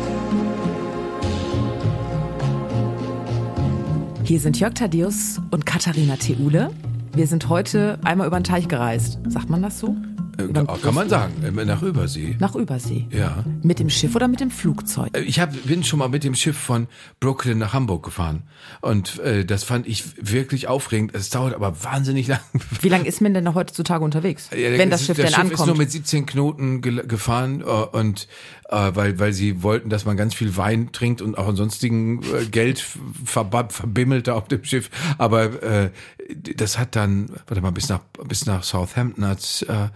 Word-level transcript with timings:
Hier 4.24 4.40
sind 4.40 4.58
Jörg 4.58 4.74
Thaddeus 4.74 5.40
und 5.52 5.64
Katharina 5.64 6.17
Theule. 6.17 6.72
Wir 7.14 7.28
sind 7.28 7.49
heute 7.49 8.00
einmal 8.03 8.26
über 8.26 8.40
den 8.40 8.44
Teich 8.44 8.67
gereist. 8.67 9.21
Sagt 9.28 9.48
man 9.48 9.62
das 9.62 9.78
so? 9.78 9.94
Den 10.53 10.67
Kann 10.67 10.94
man 10.94 11.08
sagen, 11.08 11.32
nach 11.67 11.82
Übersee. 11.82 12.37
Nach 12.38 12.54
Übersee. 12.54 13.06
Ja. 13.10 13.44
Mit 13.62 13.78
dem 13.78 13.88
Schiff 13.90 14.14
oder 14.17 14.28
mit 14.28 14.40
dem 14.40 14.50
Flugzeug? 14.50 15.17
Äh, 15.17 15.21
Ich 15.22 15.38
hab, 15.40 15.53
bin 15.64 15.85
schon 15.85 15.99
mal 16.00 16.09
mit 16.09 16.24
dem 16.24 16.34
Schiff 16.34 16.56
von 16.59 16.88
Brooklyn 17.20 17.59
nach 17.59 17.73
Hamburg 17.73 18.02
gefahren. 18.05 18.42
Und 18.80 19.18
äh, 19.20 19.45
das 19.45 19.64
fand 19.64 19.86
ich 19.86 20.05
wirklich 20.20 20.66
aufregend. 20.68 21.14
Es 21.14 21.30
dauert 21.30 21.55
aber 21.55 21.82
wahnsinnig 21.84 22.26
lang. 22.28 22.40
Wie 22.80 22.88
lange 22.88 23.06
ist 23.06 23.20
man 23.20 23.34
denn 23.34 23.45
da 23.45 23.54
heutzutage 23.54 24.04
unterwegs? 24.04 24.48
Ja, 24.52 24.76
wenn 24.78 24.90
das 24.90 25.02
ist- 25.02 25.06
Schiff 25.09 25.16
das 25.16 25.26
denn 25.26 25.34
Schiff 25.34 25.52
ist 25.52 25.59
nur 25.59 25.66
ankommt. 25.68 25.78
mit 25.78 25.90
17 25.92 26.26
Knoten 26.26 26.80
gefahren 26.82 27.60
äh, 27.60 27.64
und 27.64 28.26
äh, 28.70 28.91
weil 28.95 29.19
weil 29.19 29.33
sie 29.33 29.62
wollten, 29.62 29.91
dass 29.91 30.05
man 30.05 30.16
ganz 30.16 30.34
viel 30.34 30.56
Wein 30.56 30.92
trinkt 30.92 31.20
und 31.23 31.37
auch 31.37 31.48
ansonstigen 31.48 32.23
äh, 32.23 32.47
Geld 32.47 32.84
verba- 33.24 33.70
verbimmelte 33.70 34.34
auf 34.34 34.48
dem 34.48 34.65
Schiff. 34.65 34.91
Aber 35.19 35.62
äh, 35.62 35.91
das 36.56 36.79
hat 36.79 36.95
dann, 36.95 37.30
warte 37.48 37.60
mal, 37.60 37.73
bis 37.73 37.88
nach 37.88 38.01
bis 38.27 38.46
nach 38.46 38.62
Southampton 38.62 39.27
hat's 39.27 39.62
äh, 39.62 39.88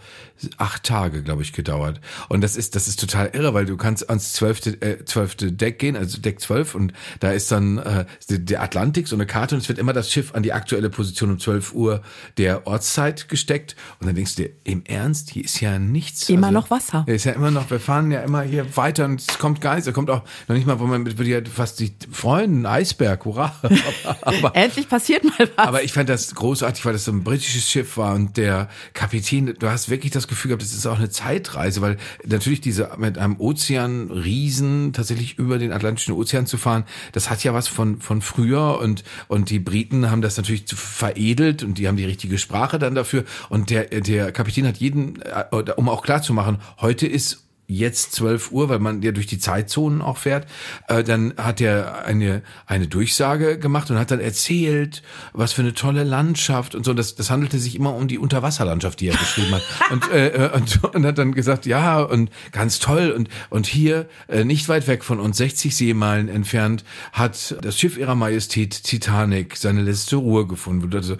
acht 0.59 0.83
Tage, 0.83 1.23
glaube 1.23 1.43
ich, 1.43 1.53
gedauert. 1.53 2.01
Und 2.29 2.41
das 2.41 2.57
ist 2.57 2.75
das 2.75 2.89
ist 2.89 2.99
total 3.01 3.31
irre, 3.33 3.55
weil 3.55 3.67
du 3.67 3.77
kannst 3.77 4.09
ans 4.09 4.33
zwölfte 4.33 4.71
äh, 4.83 5.05
zwölfte 5.05 5.53
Deck 5.53 5.79
gehen, 5.79 5.97
also 5.97 6.21
Deck 6.21 6.41
12 6.41 6.75
und 6.75 6.93
da 7.21 7.31
ist 7.31 7.53
dann 7.53 7.79
äh, 7.79 8.05
der- 8.29 8.63
Atlantik 8.63 9.07
so 9.09 9.15
eine 9.17 9.27
Karte 9.27 9.55
und 9.55 9.61
es 9.61 9.69
wird 9.69 9.79
immer 9.79 9.93
das 9.93 10.11
Schiff 10.11 10.35
an 10.35 10.43
die 10.43 10.53
aktuelle 10.53 10.91
Position 10.91 11.31
um 11.31 11.39
12 11.39 11.73
Uhr 11.75 12.03
der 12.39 12.67
Ortszeit 12.67 13.29
gesteckt 13.29 13.77
und 14.01 14.07
dann 14.09 14.17
denkst 14.17 14.35
du 14.37 14.43
dir, 14.45 14.51
im 14.65 14.83
Ernst, 14.87 15.31
hier 15.31 15.45
ist 15.45 15.61
ja 15.61 15.79
nichts. 15.79 16.29
Immer 16.29 16.51
noch 16.51 16.71
Wasser. 16.71 17.05
Ist 17.07 17.25
ja 17.25 17.33
immer 17.33 17.51
noch, 17.51 17.71
wir 17.71 17.79
fahren 17.81 18.11
ja 18.11 18.21
immer 18.23 18.43
hier 18.43 18.64
weiter 18.77 19.05
und 19.05 19.21
es 19.21 19.39
kommt 19.39 19.61
gar 19.61 19.75
nichts, 19.75 19.87
da 19.87 19.93
kommt 19.93 20.11
auch 20.11 20.23
noch 20.49 20.57
nicht 20.57 20.67
mal, 20.67 20.79
wo 20.81 20.85
man 20.85 21.03
mit 21.03 21.19
ja 21.27 21.41
fast 21.53 21.79
sich 21.79 21.93
freuen, 22.11 22.63
ein 22.63 22.67
Eisberg, 22.67 23.25
hurra. 23.25 23.55
Aber, 24.23 24.55
Endlich 24.57 24.89
passiert 24.89 25.25
mal 25.25 25.49
was. 25.57 25.67
aber 25.69 25.83
ich 25.83 25.93
fand 25.93 26.09
das 26.09 26.35
großartig, 26.35 26.85
weil 26.85 26.93
das 26.93 27.05
so 27.05 27.13
ein 27.13 27.25
britisches 27.25 27.71
Schiff 27.71 27.97
war 27.97 28.15
und 28.15 28.37
der 28.37 28.69
Kapitän, 28.93 29.55
du 29.59 29.69
hast 29.69 29.89
wirklich 29.89 30.13
das 30.13 30.29
Gefühl 30.29 30.51
gehabt, 30.51 30.63
das 30.63 30.73
ist 30.73 30.87
auch 30.87 30.99
eine 30.99 31.11
Zeitreise, 31.11 31.81
weil 31.81 31.97
natürlich 32.25 32.61
diese 32.61 32.91
mit 32.99 33.19
einem 33.19 33.39
Ozean 33.39 34.11
Riesen 34.11 34.93
tatsächlich 34.93 35.39
über 35.39 35.59
den 35.59 35.73
Atlantischen 35.73 36.15
Ozean 36.15 36.47
zu 36.47 36.57
fahren, 36.57 36.85
das 37.13 37.31
hat 37.31 37.43
ja 37.45 37.55
was 37.55 37.69
von 37.69 38.01
von 38.01 38.23
früher 38.23 38.79
und 38.81 39.05
und 39.29 39.51
die 39.51 39.59
Briten 39.59 40.11
haben 40.11 40.23
das 40.23 40.37
natürlich 40.37 40.65
veredelt 40.69 41.63
und 41.63 41.79
die 41.79 41.89
haben 41.89 41.97
die 41.97 42.05
richtige 42.05 42.39
Sprache 42.39 42.79
dann 42.79 42.95
dafür 42.95 43.25
und 43.49 43.71
der 43.71 43.87
der 43.87 44.33
Kapitän 44.33 44.67
hat 44.67 44.79
jeden 44.79 45.21
äh, 45.23 45.45
um 45.77 45.89
auch 45.89 46.03
klar 46.03 46.23
zu 46.23 46.33
machen, 46.33 46.59
heute 46.81 47.07
ist 47.07 47.44
jetzt 47.67 48.13
12 48.13 48.53
Uhr, 48.53 48.69
weil 48.69 48.79
man 48.79 49.03
ja 49.03 49.13
durch 49.13 49.27
die 49.27 49.39
Zeitzonen 49.39 50.03
auch 50.03 50.19
fährt, 50.19 50.47
äh, 50.89 51.03
dann 51.03 51.35
hat 51.37 51.61
er 51.61 52.05
eine, 52.05 52.43
eine 52.67 52.87
Durchsage 52.87 53.59
gemacht 53.59 53.91
und 53.91 53.99
hat 53.99 54.11
dann 54.11 54.21
erzählt, 54.21 55.03
was 55.33 55.53
für 55.53 55.63
eine 55.63 55.75
tolle 55.75 56.05
Landschaft 56.05 56.75
und 56.75 56.85
so. 56.85 56.95
Das, 56.95 57.15
das 57.15 57.31
handelte 57.31 57.59
sich 57.59 57.77
immer 57.77 57.95
um 57.95 58.09
die 58.09 58.19
Unterwasserlandschaft, 58.19 59.01
die 59.01 59.09
er 59.09 59.17
beschrieben 59.17 59.55
hat. 59.55 59.63
Und, 59.91 60.11
äh, 60.11 60.29
äh, 60.29 60.51
und, 60.53 60.83
und 60.95 61.07
hat 61.07 61.19
dann 61.19 61.33
gesagt, 61.33 61.67
ja, 61.67 62.01
und 62.01 62.31
ganz 62.53 62.79
toll. 62.79 63.11
Und, 63.11 63.29
und 63.51 63.67
hier, 63.67 64.09
äh, 64.29 64.45
nicht 64.45 64.69
weit 64.69 64.89
weg 64.89 65.05
von 65.05 65.21
uns, 65.21 65.37
60 65.37 65.77
Seemeilen 65.77 66.29
entfernt, 66.29 66.85
hat 67.13 67.57
das 67.63 67.79
Schiff 67.79 67.99
ihrer 67.99 68.15
Majestät 68.15 68.83
Titanic 68.83 69.57
seine 69.57 69.83
letzte 69.83 70.17
Ruhe 70.17 70.47
gefunden. 70.47 70.93
Und 70.93 71.03
so, 71.03 71.15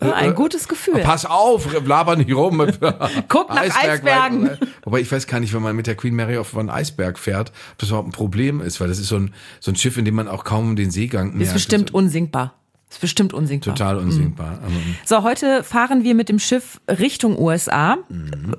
Ja, 0.00 0.14
ein 0.14 0.34
gutes 0.34 0.68
Gefühl. 0.68 1.00
Pass 1.00 1.24
auf, 1.24 1.66
laber 1.84 2.16
nicht 2.16 2.34
rum. 2.34 2.58
Guck 3.28 3.48
nach 3.48 3.62
Eisbergen. 3.62 4.50
Wobei 4.84 5.00
ich 5.00 5.10
weiß 5.10 5.26
gar 5.26 5.40
nicht, 5.40 5.54
wenn 5.54 5.62
man 5.62 5.81
mit 5.82 5.86
der 5.88 5.96
Queen 5.96 6.14
Mary 6.14 6.38
auf 6.38 6.56
einen 6.56 6.70
Eisberg 6.70 7.18
fährt, 7.18 7.50
ob 7.72 7.78
das 7.78 7.88
überhaupt 7.88 8.08
ein 8.08 8.12
Problem 8.12 8.60
ist, 8.60 8.80
weil 8.80 8.86
das 8.88 8.98
ist 9.00 9.08
so 9.08 9.16
ein, 9.16 9.34
so 9.60 9.72
ein 9.72 9.76
Schiff, 9.76 9.96
in 9.98 10.04
dem 10.04 10.14
man 10.14 10.28
auch 10.28 10.44
kaum 10.44 10.76
den 10.76 10.90
Seegang 10.92 11.30
ist 11.32 11.38
merkt. 11.38 11.52
bestimmt 11.54 11.82
Das 11.88 11.90
ist 11.90 11.94
unsinkbar. 11.94 12.54
Ist 12.88 13.00
bestimmt 13.00 13.32
unsinkbar. 13.34 13.74
total 13.74 13.96
unsinkbar. 13.98 14.58
Aber- 14.62 14.70
So, 15.04 15.22
heute 15.22 15.64
fahren 15.64 16.04
wir 16.04 16.14
mit 16.14 16.28
dem 16.28 16.38
Schiff 16.38 16.78
Richtung 16.88 17.38
USA, 17.38 17.96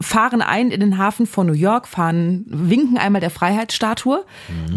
fahren 0.01 0.41
ein 0.41 0.71
in 0.71 0.79
den 0.81 0.97
Hafen 0.97 1.27
von 1.27 1.45
New 1.47 1.53
York, 1.53 1.87
fahren, 1.87 2.43
winken 2.47 2.97
einmal 2.97 3.21
der 3.21 3.29
Freiheitsstatue, 3.29 4.25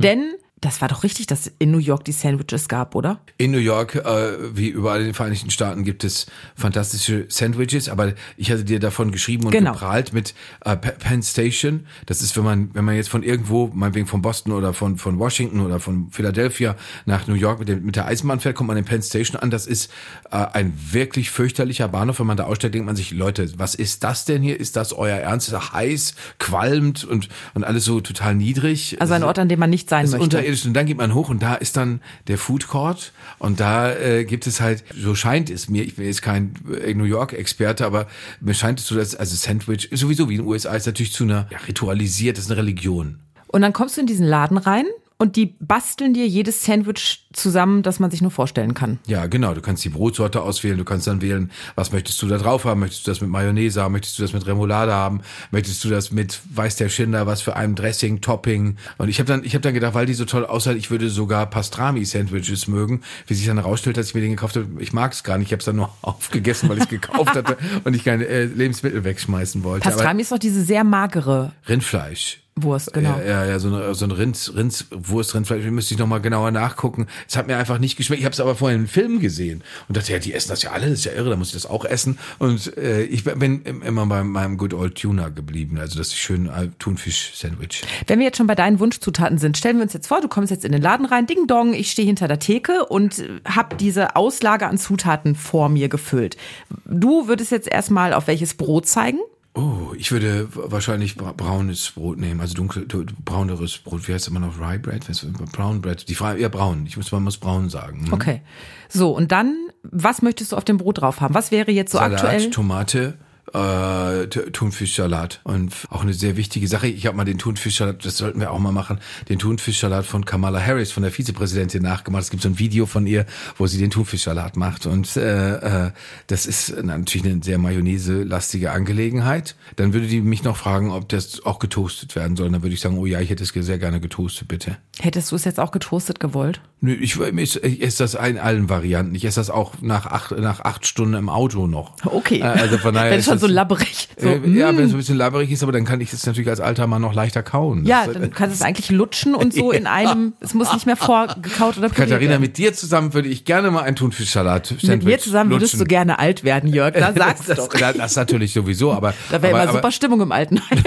denn 0.03 0.35
das 0.63 0.81
war 0.81 0.89
doch 0.89 1.03
richtig, 1.03 1.27
dass 1.27 1.53
in 1.59 1.71
New 1.71 1.79
York 1.79 2.05
die 2.07 2.13
Sandwiches 2.13 2.67
gab, 2.67 2.95
oder? 2.95 3.21
In 3.37 3.51
New 3.51 3.59
York, 3.59 3.95
äh, 3.95 4.57
wie 4.57 4.69
überall 4.69 5.01
in 5.01 5.05
den 5.07 5.15
Vereinigten 5.15 5.51
Staaten, 5.51 5.85
gibt 5.85 6.03
es 6.03 6.27
fantastische 6.57 7.27
Sandwiches, 7.29 7.89
aber 7.91 8.15
ich 8.39 8.51
hatte 8.51 8.65
dir 8.65 8.81
davon 8.81 9.13
geschrieben 9.13 9.45
und 9.45 9.53
Genau. 9.53 9.73
geprahlt 9.73 10.15
mit 10.15 10.35
äh, 10.65 10.75
Pe- 10.77 10.93
Penn 10.99 11.23
Station. 11.23 11.87
Das 12.07 12.23
ist, 12.23 12.37
wenn 12.39 12.45
man, 12.45 12.71
wenn 12.75 12.85
man 12.87 12.97
jetzt 12.97 13.11
von 13.11 13.23
irgendwo, 13.23 13.71
meinetwegen 13.75 14.07
von 14.07 14.23
Boston 14.23 14.53
oder 14.53 14.73
von, 14.73 14.97
von 14.97 15.19
Washington 15.19 15.61
oder 15.61 15.79
von 15.79 16.11
Philadelphia 16.11 16.75
nach 17.05 17.27
New 17.27 17.35
York 17.35 17.59
mit, 17.59 17.69
dem, 17.69 17.85
mit 17.85 17.97
der 17.97 18.07
Eisenbahn 18.07 18.41
fährt, 18.41 18.57
kommt 18.57 18.69
man 18.69 18.79
in 18.79 18.85
Penn 18.87 19.03
Station 19.03 19.39
an. 19.39 19.51
Das 19.51 19.67
ist 19.67 19.93
äh, 20.31 20.37
ein 20.55 20.73
wirklich 20.91 21.31
fürchterlicher 21.31 21.89
Bahnhof. 21.89 22.19
Wenn 22.19 22.27
man 22.27 22.39
da 22.39 22.45
aussteigt, 22.45 22.75
denkt 22.75 22.87
man 22.87 22.97
sich, 22.97 23.13
Leute, 23.13 23.53
was 23.59 23.75
ist 23.75 24.03
das 24.05 24.25
denn 24.25 24.41
hier? 24.43 24.59
Ist 24.59 24.75
das 24.77 24.95
euer 24.95 25.19
Ernst? 25.19 25.49
Ist 25.49 25.53
das 25.53 25.73
heiß, 25.73 26.15
qualmt 26.39 27.05
und, 27.05 27.29
und 27.55 27.65
alles 27.65 27.85
so 27.85 28.01
total 28.01 28.35
niedrig? 28.35 28.97
Also 29.01 29.13
ein 29.15 29.23
Ort, 29.23 29.39
an 29.39 29.49
dem 29.51 29.61
man 29.61 29.69
nicht 29.71 29.89
sein 29.91 30.09
möchte. 30.11 30.46
Unterirdisch 30.47 30.67
und 30.67 30.75
dann 30.75 30.87
geht 30.87 30.97
man 30.97 31.15
hoch 31.15 31.29
und 31.29 31.43
da 31.43 31.55
ist 31.55 31.77
dann 31.77 32.01
der 32.29 32.39
Food 32.39 32.69
Court 32.69 33.13
und 33.39 33.61
da 33.61 33.93
äh, 33.93 34.25
gibt 34.25 34.47
es 34.47 34.61
halt, 34.61 34.85
so 34.95 35.15
scheint 35.15 35.51
es 35.51 35.69
mir, 35.69 35.83
ich 35.83 35.97
bin 35.97 36.07
jetzt 36.07 36.23
kein 36.23 36.55
äh, 36.83 36.95
New 36.95 37.05
York 37.05 37.33
Experte, 37.33 37.85
aber 37.85 38.07
mir 38.41 38.55
scheint 38.55 38.81
es 38.81 38.87
so, 38.87 38.95
dass 38.95 39.15
also 39.15 39.35
Sandwich 39.35 39.89
sowieso 39.93 40.29
wie 40.29 40.37
in 40.37 40.43
den 40.43 40.49
USA 40.49 40.75
ist 40.75 40.87
natürlich 40.87 41.13
zu 41.13 41.25
einer 41.25 41.49
ja, 41.51 41.59
ritualisiert, 41.67 42.37
das 42.37 42.45
ist 42.45 42.51
eine 42.51 42.61
Religion. 42.61 43.19
Und 43.49 43.63
dann 43.63 43.73
kommst 43.73 43.97
du 43.97 44.01
in 44.01 44.07
diesen 44.07 44.27
Laden 44.27 44.59
rein 44.59 44.87
und 45.19 45.37
die 45.37 45.55
basteln 45.61 46.13
dir 46.13 46.27
jedes 46.27 46.65
Sandwich 46.65 47.27
zusammen, 47.33 47.83
das 47.83 48.01
man 48.01 48.11
sich 48.11 48.21
nur 48.21 48.31
vorstellen 48.31 48.75
kann. 48.75 48.99
Ja, 49.07 49.27
genau. 49.27 49.55
Du 49.55 49.63
kannst 49.63 49.83
die 49.85 49.89
Brotsorte 49.89 50.43
auswählen. 50.43 50.77
Du 50.77 50.85
kannst 50.85 51.07
dann 51.07 51.23
wählen, 51.23 51.51
was 51.75 51.91
möchtest 51.91 52.21
du 52.21 52.27
da 52.27 52.37
drauf 52.37 52.65
haben? 52.65 52.81
Möchtest 52.81 53.07
du 53.07 53.11
das 53.11 53.23
mit 53.23 53.31
Mayonnaise 53.31 53.83
haben? 53.83 53.93
Möchtest 53.93 54.19
du 54.19 54.23
das 54.23 54.35
mit 54.35 54.47
Remoulade 54.47 54.93
haben? 54.93 55.23
Möchtest 55.51 55.83
du 55.85 55.89
das 55.89 56.11
mit 56.13 56.41
weiß 56.51 56.77
der 56.77 56.91
Schinder, 56.91 57.27
was 57.27 57.41
für 57.41 57.57
einem 57.57 57.75
Dressing, 57.75 58.21
Topping? 58.21 58.77
Und 58.99 59.09
ich 59.09 59.19
habe 59.19 59.27
dann, 59.27 59.43
ich 59.43 59.55
habe 59.55 59.63
dann 59.63 59.73
gedacht, 59.73 59.95
weil 59.95 60.05
die 60.05 60.15
so 60.15 60.27
toll 60.27 60.45
aussah, 60.45 60.73
ich 60.73 60.91
würde 60.91 61.09
sogar 61.09 61.47
Pastrami-Sandwiches 61.47 62.69
mögen. 62.69 63.03
Wie 63.27 63.35
sich 63.35 63.47
dann 63.47 63.59
herausstellt, 63.59 63.97
dass 63.97 64.09
ich 64.09 64.15
mir 64.15 64.21
den 64.21 64.33
gekauft 64.33 64.57
habe, 64.57 64.69
ich 64.81 64.93
mag 64.93 65.13
es 65.13 65.25
gar 65.25 65.39
nicht. 65.39 65.49
Ich 65.49 65.53
habe 65.53 65.61
es 65.61 65.67
dann 65.67 65.77
nur 65.77 65.91
aufgegessen, 66.03 66.69
weil 66.69 66.77
ich 66.77 66.85
es 66.85 66.91
gekauft 66.91 67.35
hatte 67.35 67.57
und 67.85 67.97
ich 67.97 68.05
keine 68.05 68.27
äh, 68.27 68.45
Lebensmittel 68.45 69.05
wegschmeißen 69.05 69.65
wollte. 69.65 69.89
Pastrami 69.89 70.21
ist 70.21 70.33
doch 70.33 70.39
diese 70.39 70.63
sehr 70.63 70.85
magere 70.85 71.53
Aber 71.65 71.69
Rindfleisch. 71.69 72.41
Wurst, 72.59 72.95
genau. 72.95 73.19
Ja, 73.19 73.23
ja, 73.23 73.45
ja, 73.45 73.59
so 73.59 73.69
eine, 73.69 73.95
so 73.95 74.07
ein 74.07 74.11
Rind, 74.13 74.53
Rindswurst, 74.57 75.35
Rindfleisch, 75.35 75.63
müsste 75.67 75.93
ich 75.93 76.01
nochmal 76.01 76.23
genauer 76.23 76.51
nachgucken. 76.53 77.07
Es 77.29 77.37
hat 77.37 77.49
mir 77.49 77.59
einfach 77.59 77.79
nicht 77.79 77.97
geschmeckt. 77.97 78.21
Ich 78.21 78.25
habe 78.25 78.33
es 78.33 78.41
aber 78.41 78.55
vorhin 78.55 78.81
im 78.81 78.89
Film 78.89 79.21
gesehen 79.21 79.63
und 79.89 79.97
dachte, 79.99 80.13
ja, 80.13 80.19
die 80.19 80.33
essen 80.33 80.49
das 80.49 80.63
ja 80.63 80.71
alle, 80.71 80.89
das 80.89 81.01
ist 81.01 81.05
ja 81.05 81.13
irre, 81.13 81.29
da 81.29 81.37
muss 81.37 81.49
ich 81.49 81.53
das 81.53 81.67
auch 81.67 81.85
essen. 81.85 82.19
Und 82.39 82.75
äh, 82.79 83.03
ich 83.03 83.25
bin 83.25 83.63
immer 83.63 84.07
bei 84.07 84.25
meinem 84.25 84.57
Good 84.57 84.73
Old 84.73 84.95
Tuna 84.95 85.29
geblieben, 85.29 85.77
also 85.79 85.99
das 85.99 86.15
schöne 86.15 86.49
äh, 86.49 86.69
Thunfisch-Sandwich. 86.79 87.83
Wenn 88.07 88.21
wir 88.21 88.27
jetzt 88.27 88.39
schon 88.39 88.47
bei 88.47 88.55
deinen 88.55 88.81
Wunschzutaten 88.81 89.37
sind, 89.37 89.59
stellen 89.59 89.77
wir 89.77 89.83
uns 89.83 89.93
jetzt 89.93 90.07
vor, 90.07 90.23
du 90.23 90.29
kommst 90.29 90.51
jetzt 90.51 90.65
in 90.65 90.73
den 90.73 90.81
Laden 90.81 91.05
rein, 91.05 91.27
ding 91.27 91.47
dong, 91.47 91.75
ich 91.75 91.91
stehe 91.91 92.07
hinter 92.07 92.27
der 92.27 92.39
Theke 92.39 92.87
und 92.87 93.23
habe 93.45 93.77
diese 93.77 94.17
Auslage 94.17 94.67
an 94.67 94.79
Zutaten 94.79 95.35
vor 95.35 95.69
mir 95.69 95.91
gefüllt. 95.91 96.39
Du 96.87 97.29
würdest 97.29 97.51
jetzt 97.51 97.69
erstmal 97.69 98.15
auf 98.15 98.29
welches 98.29 98.55
Brot 98.55 98.87
zeigen? 98.87 99.19
Oh, 99.57 99.95
ich 99.97 100.13
würde 100.13 100.49
wahrscheinlich 100.53 101.17
bra 101.17 101.33
braunes 101.33 101.91
Brot 101.93 102.19
nehmen, 102.19 102.41
also 102.43 102.53
dunkel, 102.55 102.87
du- 102.87 103.07
brauneres 103.25 103.79
Brot. 103.79 104.07
Wie 104.07 104.13
heißt 104.13 104.27
es 104.27 104.29
immer 104.31 104.41
noch? 104.41 104.61
Rye 104.61 104.79
Bread? 104.79 105.07
Brown 105.53 105.81
Bread? 105.81 106.07
Die 106.09 106.15
Frage, 106.15 106.41
ja, 106.43 106.49
braun. 106.49 106.85
Ich 106.87 106.97
muss, 106.99 107.11
man 107.11 107.23
muss 107.25 107.39
braun 107.39 107.71
sagen. 107.71 108.05
Hm. 108.07 108.13
Okay. 108.13 108.43
So, 108.91 109.13
und 109.17 109.33
dann, 109.33 109.57
was 109.83 110.21
möchtest 110.21 110.53
du 110.53 110.57
auf 110.57 110.65
dem 110.65 110.77
Brot 110.77 111.01
drauf 111.01 111.23
haben? 111.23 111.35
Was 111.35 111.51
wäre 111.51 111.71
jetzt 111.73 111.93
so 111.93 111.99
Salat, 111.99 112.23
aktuell? 112.23 112.51
Tomate, 112.51 113.15
äh, 113.53 114.27
Thunfischsalat. 114.27 115.41
Und 115.45 115.73
auch 115.91 116.03
eine 116.03 116.13
sehr 116.13 116.37
wichtige 116.37 116.69
Sache. 116.69 116.89
Ich 116.89 117.07
habe 117.07 117.17
mal 117.17 117.25
den 117.25 117.39
Thunfischsalat, 117.39 118.05
das 118.05 118.17
sollten 118.17 118.41
wir 118.41 118.51
auch 118.51 118.59
mal 118.59 118.73
machen, 118.73 118.99
den 119.29 119.39
Thunfischsalat 119.39 120.07
von 120.07 120.25
Kamala 120.25 120.61
Harris, 120.61 120.93
von 120.93 121.03
der 121.03 121.13
Vizepräsidentin 121.13 121.83
nachgemacht. 121.83 122.25
Es 122.25 122.31
gibt 122.31 122.43
so 122.43 122.49
ein 122.49 122.59
Video 122.59 122.87
von 122.87 123.07
ihr, 123.07 123.27
wo 123.57 123.67
sie 123.67 123.79
den 123.79 123.91
Thunfischsalat 123.91 124.57
macht. 124.57 124.87
Und 124.87 125.17
äh, 125.17 125.87
äh, 125.87 125.91
das 126.27 126.47
ist 126.47 126.83
natürlich 126.83 127.27
eine 127.27 127.43
sehr 127.43 127.59
mayonnaise-lastige 127.59 128.71
Angelegenheit. 128.71 129.57
Dann 129.77 129.93
würde 129.93 130.07
die 130.07 130.21
mich 130.21 130.43
noch 130.43 130.57
fragen, 130.57 130.91
ob 130.91 131.09
das 131.09 131.45
auch 131.45 131.59
getoastet 131.59 132.17
werden 132.17 132.37
soll. 132.37 132.51
Dann 132.51 132.63
würde 132.63 132.75
ich 132.75 132.81
sagen, 132.81 132.99
oh 132.99 133.07
ja, 133.07 133.21
ich 133.21 133.31
hätte 133.31 133.45
es 133.45 133.53
sehr 133.57 133.79
gerne 133.79 134.01
getoastet, 134.01 134.49
bitte. 134.49 134.77
Hättest 135.01 135.33
du 135.33 135.37
es 135.37 135.45
jetzt 135.45 135.61
auch 135.61 135.73
getoastet 135.73 136.21
gewollt? 136.21 136.61
Nö, 136.81 136.93
ich, 136.93 137.19
ich, 137.19 137.63
ich 137.65 137.83
esse 137.83 138.03
das 138.03 138.15
in 138.15 138.39
allen 138.39 138.69
Varianten. 138.69 139.15
Ich 139.15 139.25
esse 139.25 139.41
das 139.41 139.51
auch 139.51 139.75
nach 139.81 140.07
acht, 140.07 140.33
nach 140.33 140.61
acht 140.61 140.87
Stunden 140.87 141.15
im 141.15 141.29
Auto 141.29 141.67
noch. 141.67 141.95
Okay. 142.05 142.41
Äh, 142.41 142.45
Also 142.45 142.79
von 142.79 142.95
daher 142.95 143.13
schon 143.41 143.49
so 143.49 143.55
labberig. 143.55 144.09
So, 144.19 144.29
äh, 144.29 144.49
ja, 144.49 144.73
mm. 144.73 144.77
wenn 144.79 144.85
es 144.87 144.93
ein 144.93 144.97
bisschen 144.97 145.17
labberig 145.17 145.51
ist, 145.51 145.63
aber 145.63 145.73
dann 145.73 145.85
kann 145.85 146.01
ich 146.01 146.13
es 146.13 146.25
natürlich 146.27 146.49
als 146.49 146.61
alter 146.61 146.87
Mann 146.87 147.03
noch 147.03 147.15
leichter 147.15 147.43
kauen. 147.43 147.85
Ja, 147.85 148.07
Das- 148.07 148.15
dann 148.15 148.31
kannst 148.33 148.57
du 148.57 148.63
es 148.63 148.63
eigentlich 148.63 148.91
lutschen 148.91 149.35
und 149.35 149.53
so 149.55 149.73
in 149.73 149.87
einem, 149.87 150.33
es 150.41 150.55
muss 150.55 150.73
nicht 150.73 150.87
mehr 150.87 150.97
vorgekaut 150.97 151.79
oder 151.79 151.89
püriert 151.89 152.11
Katharina, 152.11 152.39
mit 152.39 152.59
dir 152.59 152.73
zusammen 152.75 153.15
würde 153.15 153.29
ich 153.29 153.45
gerne 153.45 153.71
mal 153.71 153.83
einen 153.83 153.97
Thunfischsalat 153.97 154.75
Mit 154.83 155.05
mir 155.05 155.19
zusammen 155.19 155.51
würdest 155.51 155.75
du 155.75 155.79
lutschen. 155.79 155.89
gerne 155.89 156.19
alt 156.19 156.45
werden, 156.45 156.73
Jörg. 156.73 156.95
Da 156.95 157.13
sag's 157.17 157.47
das, 157.47 157.57
doch. 157.57 157.69
Das, 157.69 157.97
das 157.97 158.17
natürlich 158.17 158.53
sowieso, 158.53 158.93
aber. 158.93 159.15
Da 159.31 159.43
wäre 159.43 159.63
immer 159.63 159.73
super 159.73 159.91
Stimmung 159.91 160.21
im 160.21 160.33
Altenheim. 160.33 160.83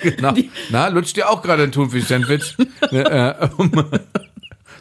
Genau. 0.00 0.34
Na, 0.70 0.88
lutscht 0.88 1.16
dir 1.16 1.28
auch 1.28 1.42
gerade 1.42 1.62
ein 1.64 1.72
Thunfisch-Sandwich? 1.72 2.56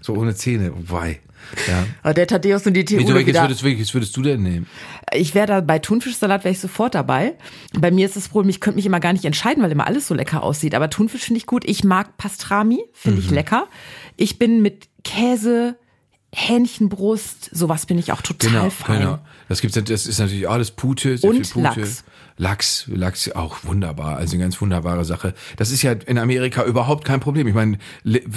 So 0.05 0.13
ohne 0.13 0.35
Zähne. 0.35 0.71
Wobei. 0.75 1.19
Ja. 1.67 1.85
Aber 2.03 2.13
der 2.13 2.25
Thaddeus 2.27 2.65
und 2.65 2.73
die 2.73 2.87
Wieso, 2.89 3.01
TU 3.09 3.13
welches 3.15 3.27
wieder. 3.27 3.41
würdest, 3.43 3.63
welches 3.63 3.93
würdest 3.93 4.15
du 4.17 4.21
denn 4.23 4.41
nehmen? 4.43 4.67
Ich 5.13 5.35
wäre 5.35 5.45
da 5.47 5.61
bei 5.61 5.77
Thunfischsalat 5.79 6.43
wäre 6.43 6.51
ich 6.53 6.59
sofort 6.59 6.95
dabei. 6.95 7.35
Bei 7.73 7.91
mir 7.91 8.05
ist 8.05 8.15
das 8.15 8.29
Problem, 8.29 8.49
ich 8.49 8.59
könnte 8.59 8.77
mich 8.77 8.85
immer 8.85 8.99
gar 8.99 9.13
nicht 9.13 9.25
entscheiden, 9.25 9.61
weil 9.63 9.71
immer 9.71 9.85
alles 9.87 10.07
so 10.07 10.13
lecker 10.15 10.41
aussieht. 10.43 10.73
Aber 10.75 10.89
Thunfisch 10.89 11.21
finde 11.23 11.37
ich 11.37 11.45
gut. 11.45 11.63
Ich 11.65 11.83
mag 11.83 12.17
Pastrami, 12.17 12.79
finde 12.93 13.19
Mhm. 13.19 13.25
ich 13.25 13.31
lecker. 13.31 13.67
Ich 14.17 14.39
bin 14.39 14.61
mit 14.63 14.87
Käse, 15.03 15.75
Hähnchenbrust, 16.33 17.49
sowas 17.55 17.85
bin 17.85 17.97
ich 17.97 18.11
auch 18.11 18.21
total 18.21 18.49
Genau, 18.51 18.69
fein. 18.69 18.99
genau. 18.99 19.19
Das 19.49 19.61
gibt's, 19.61 19.79
das 19.83 20.05
ist 20.05 20.19
natürlich 20.19 20.47
alles 20.49 20.71
Pute, 20.71 21.17
sehr 21.17 21.29
Und 21.29 21.47
viel 21.47 21.63
Pute. 21.63 21.81
Lachs. 21.81 22.03
Lachs, 22.37 22.85
Lachs 22.87 23.31
auch 23.31 23.63
wunderbar, 23.63 24.17
also 24.17 24.35
eine 24.35 24.43
ganz 24.43 24.59
wunderbare 24.59 25.05
Sache. 25.05 25.33
Das 25.55 25.71
ist 25.71 25.83
ja 25.83 25.93
in 25.93 26.17
Amerika 26.17 26.65
überhaupt 26.65 27.05
kein 27.05 27.21
Problem. 27.21 27.47
Ich 27.47 27.53
meine, 27.53 27.77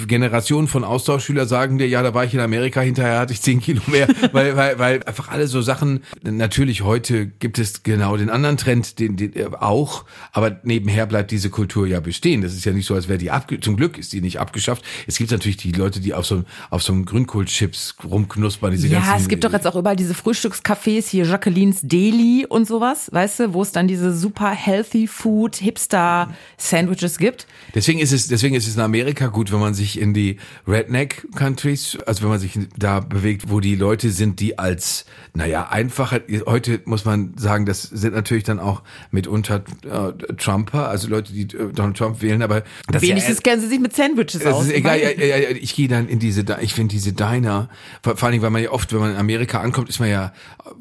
Generationen 0.07 0.69
von 0.69 0.85
Austauschschüler 0.85 1.45
sagen 1.45 1.77
dir, 1.77 1.87
ja, 1.87 2.01
da 2.01 2.13
war 2.13 2.23
ich 2.23 2.33
in 2.33 2.39
Amerika, 2.39 2.79
hinterher 2.79 3.19
hatte 3.19 3.33
ich 3.33 3.41
zehn 3.41 3.59
Kilo 3.59 3.81
mehr, 3.87 4.07
weil, 4.31 4.55
weil, 4.55 4.79
weil 4.79 5.03
einfach 5.03 5.27
alle 5.27 5.47
so 5.47 5.61
Sachen, 5.61 6.03
natürlich 6.23 6.81
heute 6.83 7.27
gibt 7.27 7.59
es 7.59 7.83
genau 7.83 8.15
den 8.15 8.29
anderen 8.29 8.55
Trend, 8.55 8.99
den, 8.99 9.17
den 9.17 9.35
äh, 9.35 9.49
auch, 9.59 10.05
aber 10.31 10.59
nebenher 10.63 11.05
bleibt 11.05 11.31
diese 11.31 11.49
Kultur 11.49 11.85
ja 11.85 11.99
bestehen. 11.99 12.41
Das 12.41 12.53
ist 12.53 12.63
ja 12.63 12.71
nicht 12.71 12.85
so, 12.85 12.95
als 12.95 13.09
wäre 13.09 13.17
die 13.17 13.31
abge 13.31 13.59
zum 13.59 13.75
Glück 13.75 13.97
ist 13.97 14.13
die 14.13 14.21
nicht 14.21 14.39
abgeschafft. 14.39 14.85
Es 15.07 15.17
gibt 15.17 15.31
natürlich 15.31 15.57
die 15.57 15.73
Leute, 15.73 15.99
die 15.99 16.13
auf 16.13 16.25
so, 16.25 16.43
auf 16.69 16.83
so 16.83 16.93
einem 16.93 17.03
Grünkohlchips 17.03 17.95
rumknuspern, 18.09 18.71
diese 18.71 18.87
Ja, 18.87 18.99
ganzen, 18.99 19.17
es 19.17 19.27
gibt 19.27 19.43
doch 19.43 19.51
jetzt 19.51 19.67
auch 19.67 19.75
überall 19.75 19.97
diese 19.97 20.13
Frühstückscafés, 20.13 21.09
hier 21.09 21.25
Jacquelines 21.25 21.81
Deli 21.81 22.45
und 22.47 22.65
sowas, 22.65 23.09
weißt 23.11 23.39
du, 23.41 23.53
wo 23.53 23.61
es 23.61 23.73
dann 23.73 23.88
diese 23.89 24.15
super 24.15 24.51
healthy 24.51 25.07
food 25.07 25.57
Hipster 25.57 26.33
Sandwiches 26.57 27.17
gibt. 27.17 27.47
Deswegen 27.75 27.99
ist 27.99 28.13
es, 28.13 28.27
deswegen 28.27 28.55
ist 28.55 28.67
es 28.67 28.75
in 28.75 28.81
Amerika 28.81 29.27
gut, 29.27 29.51
wenn 29.51 29.59
man 29.59 29.73
sich 29.73 29.99
in 29.99 30.13
die 30.13 30.37
Redneck 30.67 31.27
Countries, 31.35 31.97
also 32.05 32.21
wenn 32.23 32.29
man 32.29 32.39
sich 32.39 32.57
da 32.77 32.99
bewegt, 33.01 33.49
wo 33.49 33.59
die 33.59 33.75
Leute 33.75 34.11
sind, 34.11 34.39
die 34.39 34.57
als, 34.57 35.05
naja, 35.33 35.67
einfacher, 35.69 36.21
heute 36.45 36.81
muss 36.85 37.03
man 37.05 37.33
sagen, 37.37 37.65
das 37.65 37.81
sind 37.83 38.13
natürlich 38.13 38.43
dann 38.43 38.59
auch 38.59 38.83
mitunter 39.11 39.63
äh, 39.83 40.33
Trumper, 40.35 40.87
also 40.89 41.07
Leute, 41.09 41.33
die 41.33 41.43
äh, 41.55 41.71
Donald 41.73 41.97
Trump 41.97 42.21
wählen, 42.21 42.41
aber 42.41 42.63
das 42.87 43.01
Wenigstens 43.01 43.37
ja, 43.37 43.41
kennen 43.41 43.61
sie 43.61 43.67
sich 43.67 43.79
mit 43.79 43.95
Sandwiches 43.95 44.41
das 44.43 44.53
aus. 44.53 44.65
ist 44.65 44.73
egal, 44.73 44.99
ja, 44.99 45.09
ja, 45.11 45.37
ja, 45.37 45.49
ich 45.49 45.75
gehe 45.75 45.87
dann 45.87 46.07
in 46.07 46.19
diese, 46.19 46.43
Di- 46.43 46.53
ich 46.61 46.73
finde 46.73 46.93
diese 46.93 47.13
Diner, 47.13 47.69
vor, 48.03 48.15
vor 48.17 48.29
Dingen, 48.31 48.43
weil 48.43 48.49
man 48.51 48.61
ja 48.63 48.71
oft, 48.71 48.93
wenn 48.93 48.99
man 48.99 49.11
in 49.11 49.17
Amerika 49.17 49.59
ankommt, 49.61 49.89
ist 49.89 49.99
man 49.99 50.09
ja 50.09 50.31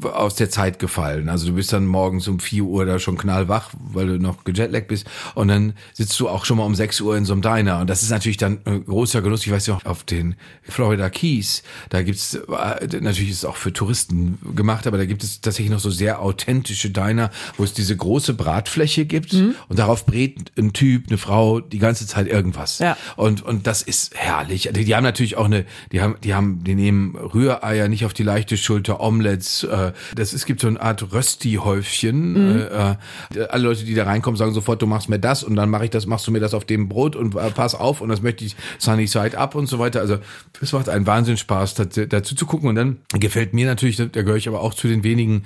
aus 0.03 0.35
der 0.35 0.51
Zeit 0.51 0.79
gefallen. 0.79 1.29
Also 1.29 1.47
du 1.47 1.55
bist 1.55 1.73
dann 1.73 1.87
morgens 1.87 2.29
um 2.29 2.41
4 2.41 2.65
Uhr 2.65 2.85
da 2.85 2.98
schon 3.01 3.17
knallwach, 3.19 3.71
weil 3.93 4.07
du 4.07 4.19
noch 4.19 4.45
gejetlaggt 4.45 4.89
bist 4.89 5.07
und 5.35 5.49
dann 5.49 5.75
sitzt 5.95 6.19
du 6.21 6.29
auch 6.29 6.45
schon 6.45 6.57
mal 6.59 6.65
um 6.65 6.75
6 6.75 7.01
Uhr 7.01 7.17
in 7.17 7.25
so 7.25 7.33
einem 7.33 7.43
Diner 7.43 7.79
und 7.81 7.89
das 7.89 8.03
ist 8.03 8.11
natürlich 8.11 8.37
dann 8.37 8.59
äh, 8.65 8.79
großer 8.79 9.23
Genuss. 9.23 9.47
Ich 9.47 9.53
weiß 9.53 9.67
ja 9.67 9.75
auch, 9.75 9.85
auf 9.85 10.05
den 10.05 10.35
Florida 10.63 11.11
Keys, 11.11 11.63
da 11.91 12.03
gibt's 12.03 12.35
äh, 12.35 12.87
natürlich 13.01 13.31
ist 13.31 13.39
es 13.39 13.45
auch 13.45 13.57
für 13.57 13.73
Touristen 13.73 14.39
gemacht, 14.55 14.87
aber 14.87 14.99
da 14.99 15.05
gibt 15.05 15.23
es 15.25 15.41
tatsächlich 15.41 15.71
noch 15.73 15.81
so 15.81 15.91
sehr 15.91 16.21
authentische 16.21 16.91
Diner, 16.91 17.31
wo 17.57 17.65
es 17.65 17.73
diese 17.73 17.97
große 17.97 18.35
Bratfläche 18.35 19.05
gibt 19.07 19.33
Mhm. 19.33 19.55
und 19.69 19.79
darauf 19.79 20.07
brät 20.07 20.53
ein 20.57 20.73
Typ, 20.73 21.09
eine 21.09 21.19
Frau 21.19 21.61
die 21.61 21.79
ganze 21.79 22.07
Zeit 22.07 22.27
irgendwas. 22.29 22.79
Ja. 22.79 22.97
Und, 23.17 23.43
und 23.43 23.67
das 23.67 23.83
ist 23.83 24.15
herrlich. 24.15 24.71
Die, 24.75 24.85
die 24.85 24.95
haben 24.95 25.05
natürlich 25.05 25.37
auch 25.37 25.45
eine, 25.45 25.65
die 25.93 26.01
haben, 26.01 26.17
die 26.23 26.35
haben, 26.35 26.65
die 26.65 26.75
nehmen 26.75 27.15
Rühreier 27.17 27.89
nicht 27.89 28.05
auf 28.05 28.15
die 28.15 28.23
leichte 28.23 28.57
Schulter, 28.57 29.01
Omelettes, 29.01 29.65
äh, 29.65 29.93
das, 30.15 30.33
es 30.33 30.47
gibt 30.47 30.61
so 30.61 30.67
eine 30.69 30.81
Art 30.81 31.13
Rösti-Häufchen. 31.13 32.33
Mhm. 32.33 32.61
Äh, 32.71 32.88
äh, 33.35 33.43
alle 33.49 33.65
Leute, 33.65 33.85
die 33.85 33.95
da 33.95 34.05
reinkommen, 34.05 34.37
sagen 34.37 34.53
sofort, 34.55 34.81
du 34.83 34.87
machst 34.87 35.09
mir 35.09 35.19
das 35.19 35.43
und 35.45 35.57
dann 35.57 35.69
mache 35.71 35.85
ich 35.85 35.91
das, 35.91 36.07
machst 36.07 36.27
du 36.27 36.31
mir 36.31 36.41
das 36.41 36.55
auf 36.55 36.65
dem 36.65 36.89
Brot 36.89 37.17
und 37.17 37.35
äh, 37.35 37.51
pass 37.51 37.75
auf 37.75 38.01
und 38.01 38.09
das 38.09 38.23
möchte 38.23 38.45
ich 38.45 38.57
sunny 38.79 39.07
side 39.07 39.37
up 39.39 39.55
und 39.55 39.67
so 39.67 39.79
weiter. 39.79 40.01
Also 40.01 40.19
das 40.61 40.73
macht 40.73 40.89
einen 40.89 41.07
Wahnsinn 41.07 41.37
Spaß, 41.37 41.75
dazu, 41.75 42.35
zu 42.35 42.47
gucken. 42.47 42.69
Und 42.69 42.75
dann 42.75 42.97
gefällt 43.19 43.55
mir 43.55 43.67
natürlich, 43.67 43.97
da 43.97 44.07
gehöre 44.07 44.37
ich 44.37 44.49
aber 44.49 44.61
auch 44.61 44.75
zu 44.75 44.89
den 44.89 45.05
wenigen, 45.05 45.45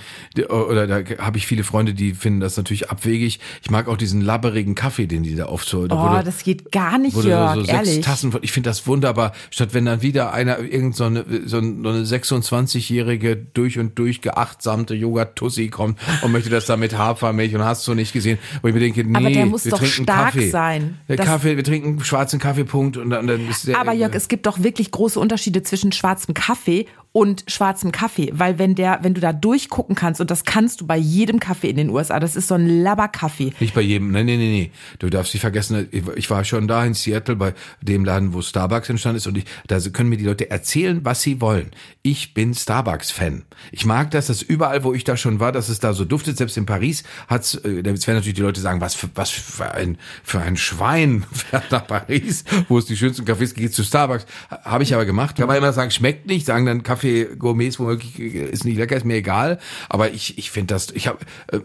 oder 0.48 0.86
da 0.86 1.00
habe 1.18 1.38
ich 1.38 1.46
viele 1.46 1.64
Freunde, 1.64 1.94
die 1.94 2.14
finden 2.14 2.40
das 2.40 2.56
natürlich 2.56 2.90
abwegig. 2.90 3.40
Ich 3.62 3.70
mag 3.70 3.88
auch 3.88 3.96
diesen 3.96 4.20
labberigen 4.20 4.74
Kaffee, 4.74 5.06
den 5.06 5.22
die 5.22 5.34
da 5.36 5.46
oft 5.46 5.68
so. 5.68 5.86
Oh, 5.88 5.88
wurde- 5.90 6.24
das 6.24 6.42
geht 6.44 6.70
gar 6.72 6.98
nicht, 6.98 7.16
Jörg, 7.16 7.54
so, 7.54 7.62
ehrlich. 7.64 7.94
sechs 7.94 8.06
Tassen, 8.06 8.34
ich 8.42 8.52
finde 8.52 8.70
das 8.70 8.86
wunderbar, 8.86 9.32
statt 9.50 9.70
wenn 9.72 9.84
dann 9.84 10.02
wieder 10.02 10.32
einer, 10.32 10.58
irgend 10.60 10.96
so 10.96 11.04
eine, 11.04 11.24
so 11.46 11.58
eine 11.58 12.04
26-jährige, 12.04 13.36
durch 13.36 13.78
und 13.78 13.98
durch 13.98 14.20
geachtsamte 14.20 14.94
Yoga-Tussi 14.94 15.68
kommt 15.68 15.98
und 16.22 16.32
möchte 16.32 16.50
das 16.50 16.66
da 16.66 16.76
mit 16.76 16.96
Hafermilch 17.32 17.54
und 17.54 17.64
hast 17.64 17.86
du 17.88 17.94
nicht 17.94 18.12
gesehen, 18.12 18.38
wo 18.60 18.68
ich 18.68 18.74
mir 18.74 18.80
denke, 18.80 19.04
nee, 19.04 19.16
Aber 19.16 19.30
der 19.30 19.46
muss 19.46 19.64
wir 19.64 19.70
doch 19.72 19.78
trinken 19.78 20.04
stark 20.04 20.26
Kaffee. 20.34 20.50
sein. 20.50 20.98
Der 21.08 21.16
Das- 21.16 21.26
Kaffee, 21.26 21.56
wir 21.56 21.64
trinken 21.64 22.02
schwarzen 22.04 22.38
Kaffeepunkt 22.38 22.96
und 22.96 23.10
dann, 23.10 23.26
dann 23.26 23.48
ist 23.48 23.66
der, 23.66 23.78
Aber 23.80 23.92
Jörg, 23.92 24.14
es 24.14 24.28
gibt 24.28 24.46
doch 24.46 24.62
wirklich 24.62 24.90
große 24.90 25.18
Unterschiede 25.18 25.62
zwischen 25.62 25.92
schwarzem 25.92 26.34
Kaffee 26.34 26.86
und 27.12 27.44
schwarzem 27.46 27.92
Kaffee, 27.92 28.30
weil 28.32 28.58
wenn 28.58 28.74
der, 28.74 29.00
wenn 29.02 29.12
du 29.12 29.20
da 29.20 29.34
durchgucken 29.34 29.94
kannst 29.94 30.20
und 30.20 30.30
das 30.30 30.44
kannst 30.44 30.80
du 30.80 30.86
bei 30.86 30.96
jedem 30.96 31.40
Kaffee 31.40 31.68
in 31.68 31.76
den 31.76 31.90
USA, 31.90 32.18
das 32.18 32.36
ist 32.36 32.48
so 32.48 32.54
ein 32.54 32.82
Labberkaffee. 32.82 33.52
Nicht 33.60 33.74
bei 33.74 33.82
jedem, 33.82 34.12
nee, 34.12 34.24
nee, 34.24 34.36
nee, 34.38 34.50
nee. 34.50 34.70
Du 34.98 35.10
darfst 35.10 35.34
nicht 35.34 35.42
vergessen, 35.42 35.88
ich 36.16 36.30
war 36.30 36.44
schon 36.44 36.68
da 36.68 36.84
in 36.84 36.94
Seattle 36.94 37.36
bei 37.36 37.54
dem 37.82 38.06
Laden, 38.06 38.32
wo 38.32 38.40
Starbucks 38.40 38.88
entstanden 38.88 39.18
ist 39.18 39.26
und 39.26 39.36
ich, 39.36 39.44
da 39.66 39.78
können 39.92 40.08
mir 40.08 40.16
die 40.16 40.24
Leute 40.24 40.50
erzählen, 40.50 41.04
was 41.04 41.20
sie 41.20 41.40
wollen. 41.42 41.70
Ich 42.02 42.32
bin 42.32 42.54
Starbucks-Fan. 42.54 43.42
Ich 43.72 43.84
mag 43.84 44.10
das, 44.10 44.28
dass 44.28 44.40
überall, 44.40 44.82
wo 44.82 44.94
ich 44.94 45.04
da 45.04 45.16
schon 45.16 45.38
war, 45.38 45.52
dass 45.52 45.68
es 45.68 45.80
da 45.80 45.92
so 45.92 46.04
duftet. 46.06 46.38
Selbst 46.38 46.56
in 46.56 46.64
Paris 46.64 47.04
hat's, 47.28 47.54
äh, 47.56 47.82
jetzt 47.84 48.06
werden 48.06 48.16
natürlich 48.16 48.34
die 48.34 48.42
Leute 48.42 48.60
sagen, 48.60 48.80
was 48.80 48.94
für, 48.94 49.08
was 49.14 49.30
für 49.30 49.72
ein, 49.72 49.98
für 50.24 50.40
ein 50.40 50.56
Schwein 50.56 51.24
fährt 51.32 51.70
nach 51.70 51.86
Paris, 51.86 52.44
wo 52.68 52.78
es 52.78 52.86
die 52.86 52.96
schönsten 52.96 53.24
Cafés 53.24 53.54
gibt, 53.54 53.74
zu 53.74 53.84
Starbucks. 53.84 54.24
Habe 54.64 54.82
ich 54.82 54.94
aber 54.94 55.04
gemacht. 55.04 55.36
Kann 55.36 55.46
man 55.46 55.58
immer 55.58 55.72
sagen, 55.74 55.90
schmeckt 55.90 56.26
nicht, 56.26 56.46
sagen 56.46 56.64
dann 56.64 56.82
Kaffee-Gourmets 57.02 57.78
womöglich, 57.78 58.18
äh, 58.18 58.50
ist 58.50 58.64
nicht 58.64 58.78
lecker, 58.78 58.96
ist 58.96 59.04
mir 59.04 59.16
egal. 59.16 59.58
Aber 59.88 60.10
ich, 60.10 60.38
ich 60.38 60.50
finde 60.50 60.74
das, 60.74 60.90
ich 60.90 61.08
habe 61.08 61.18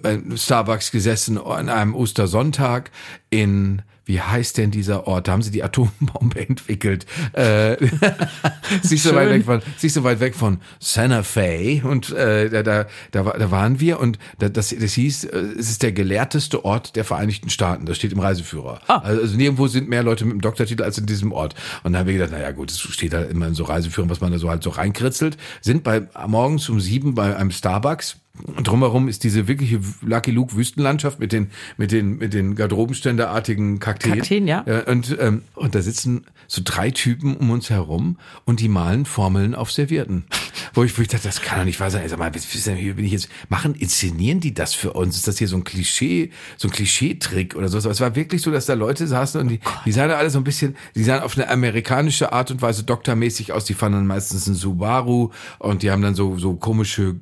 äh, 0.04 0.18
Starbucks 0.36 0.92
gesessen 0.92 1.38
an 1.38 1.69
einem 1.69 1.95
Ostersonntag 1.95 2.92
in 3.30 3.81
wie 4.07 4.21
heißt 4.21 4.57
denn 4.57 4.71
dieser 4.71 5.06
Ort? 5.06 5.27
Da 5.27 5.33
haben 5.33 5.42
sie 5.42 5.51
die 5.51 5.63
Atombombe 5.63 6.39
entwickelt. 6.48 7.06
Äh, 7.33 7.77
sich 8.81 9.04
so 9.04 9.13
weit 9.13 9.30
weg 9.30 9.45
von, 9.45 9.62
sich 9.77 9.94
so 9.94 10.04
weit 10.04 10.19
weg 10.19 10.33
von 10.33 10.59
Santa 10.80 11.24
Fe 11.24 11.81
und 11.83 12.12
äh, 12.12 12.50
da, 12.50 12.63
da, 12.63 12.86
da, 13.12 13.24
da 13.24 13.51
waren 13.51 13.80
wir 13.80 14.00
und 14.00 14.18
da, 14.40 14.49
das, 14.49 14.73
das 14.78 14.94
hieß, 14.94 15.26
äh, 15.26 15.37
es 15.59 15.69
ist 15.69 15.83
der 15.83 15.92
gelehrteste 15.92 16.64
Ort 16.64 16.95
der 16.95 17.04
Vereinigten 17.04 17.49
Staaten. 17.49 17.85
Das 17.85 17.97
steht 17.97 18.14
im 18.14 18.19
Reiseführer. 18.19 18.80
Also, 18.87 19.21
also 19.21 19.37
nirgendwo 19.37 19.68
sind 19.68 19.90
mehr 19.90 20.04
Leute 20.04 20.26
mit 20.26 20.33
dem 20.33 20.42
Doktortitel 20.42 20.83
als 20.83 20.97
in 20.97 21.06
diesem 21.06 21.31
Ort. 21.31 21.56
Und 21.83 21.94
dann 21.94 21.99
haben 21.99 22.07
wir 22.07 22.14
gedacht, 22.14 22.31
naja 22.31 22.52
gut, 22.52 22.71
es 22.71 22.80
steht 22.80 23.14
da 23.14 23.23
immer 23.23 23.47
in 23.47 23.54
so 23.54 23.66
Reiseführern, 23.66 24.09
was 24.09 24.21
man 24.21 24.31
da 24.31 24.40
so 24.40 24.49
halt 24.49 24.64
so 24.64 24.69
reinkritzelt. 24.69 25.37
Sind 25.61 25.83
bei 25.83 26.07
morgens 26.28 26.69
um 26.69 26.80
sieben 26.80 27.14
bei 27.14 27.35
einem 27.35 27.52
Starbucks 27.52 28.18
drumherum 28.63 29.07
ist 29.07 29.23
diese 29.23 29.47
wirkliche 29.47 29.79
Lucky 30.01 30.31
Luke 30.31 30.56
Wüstenlandschaft 30.56 31.19
mit 31.19 31.31
den 31.31 31.51
mit 31.77 31.91
den 31.91 32.17
mit 32.17 32.33
den 32.33 32.56
Garderobenständerartigen 32.56 33.79
Kakteen. 33.79 34.13
Kakteen, 34.13 34.47
ja. 34.47 34.63
Und 34.87 35.15
ähm, 35.19 35.44
und 35.56 35.75
da 35.75 35.81
sitzen 35.81 36.25
so 36.47 36.61
drei 36.63 36.91
Typen 36.91 37.35
um 37.35 37.51
uns 37.51 37.69
herum 37.69 38.17
und 38.45 38.59
die 38.59 38.69
malen 38.69 39.06
Formeln 39.06 39.56
auf 39.56 39.71
Servierten. 39.71 40.25
Wo 40.73 40.83
ich, 40.83 40.97
wo 40.97 41.01
ich 41.01 41.07
dachte, 41.07 41.27
das 41.27 41.41
kann 41.41 41.59
doch 41.59 41.65
nicht 41.65 41.79
wahr 41.79 41.89
sein. 41.89 42.03
Ich 42.03 42.11
sag 42.11 42.19
mal, 42.19 42.31
hier, 42.31 42.95
bin 42.95 43.06
ich 43.06 43.11
jetzt 43.11 43.29
machen 43.49 43.73
inszenieren 43.73 44.39
die 44.39 44.53
das 44.53 44.73
für 44.73 44.94
uns? 44.94 45.15
Ist 45.15 45.27
das 45.27 45.37
hier 45.37 45.47
so 45.47 45.56
ein 45.56 45.63
Klischee, 45.63 46.31
so 46.56 46.67
ein 46.67 46.71
Klischeetrick 46.71 47.56
oder 47.56 47.67
so? 47.67 47.77
Es 47.77 47.99
war 47.99 48.15
wirklich 48.15 48.41
so, 48.41 48.51
dass 48.51 48.65
da 48.65 48.73
Leute 48.73 49.07
saßen 49.07 49.41
und 49.41 49.47
die, 49.49 49.59
die 49.85 49.91
sahen 49.91 50.09
da 50.09 50.17
alle 50.17 50.29
so 50.29 50.39
ein 50.39 50.44
bisschen, 50.44 50.75
die 50.95 51.03
sahen 51.03 51.21
auf 51.21 51.35
eine 51.35 51.49
amerikanische 51.49 52.31
Art 52.31 52.51
und 52.51 52.61
Weise 52.61 52.83
doktormäßig 52.83 53.53
aus. 53.53 53.65
Die 53.65 53.73
fahren 53.73 53.94
dann 53.94 54.07
meistens 54.07 54.47
ein 54.47 54.56
Subaru 54.56 55.31
und 55.59 55.83
die 55.83 55.91
haben 55.91 56.01
dann 56.01 56.15
so 56.15 56.37
so 56.37 56.56
komische 56.56 57.15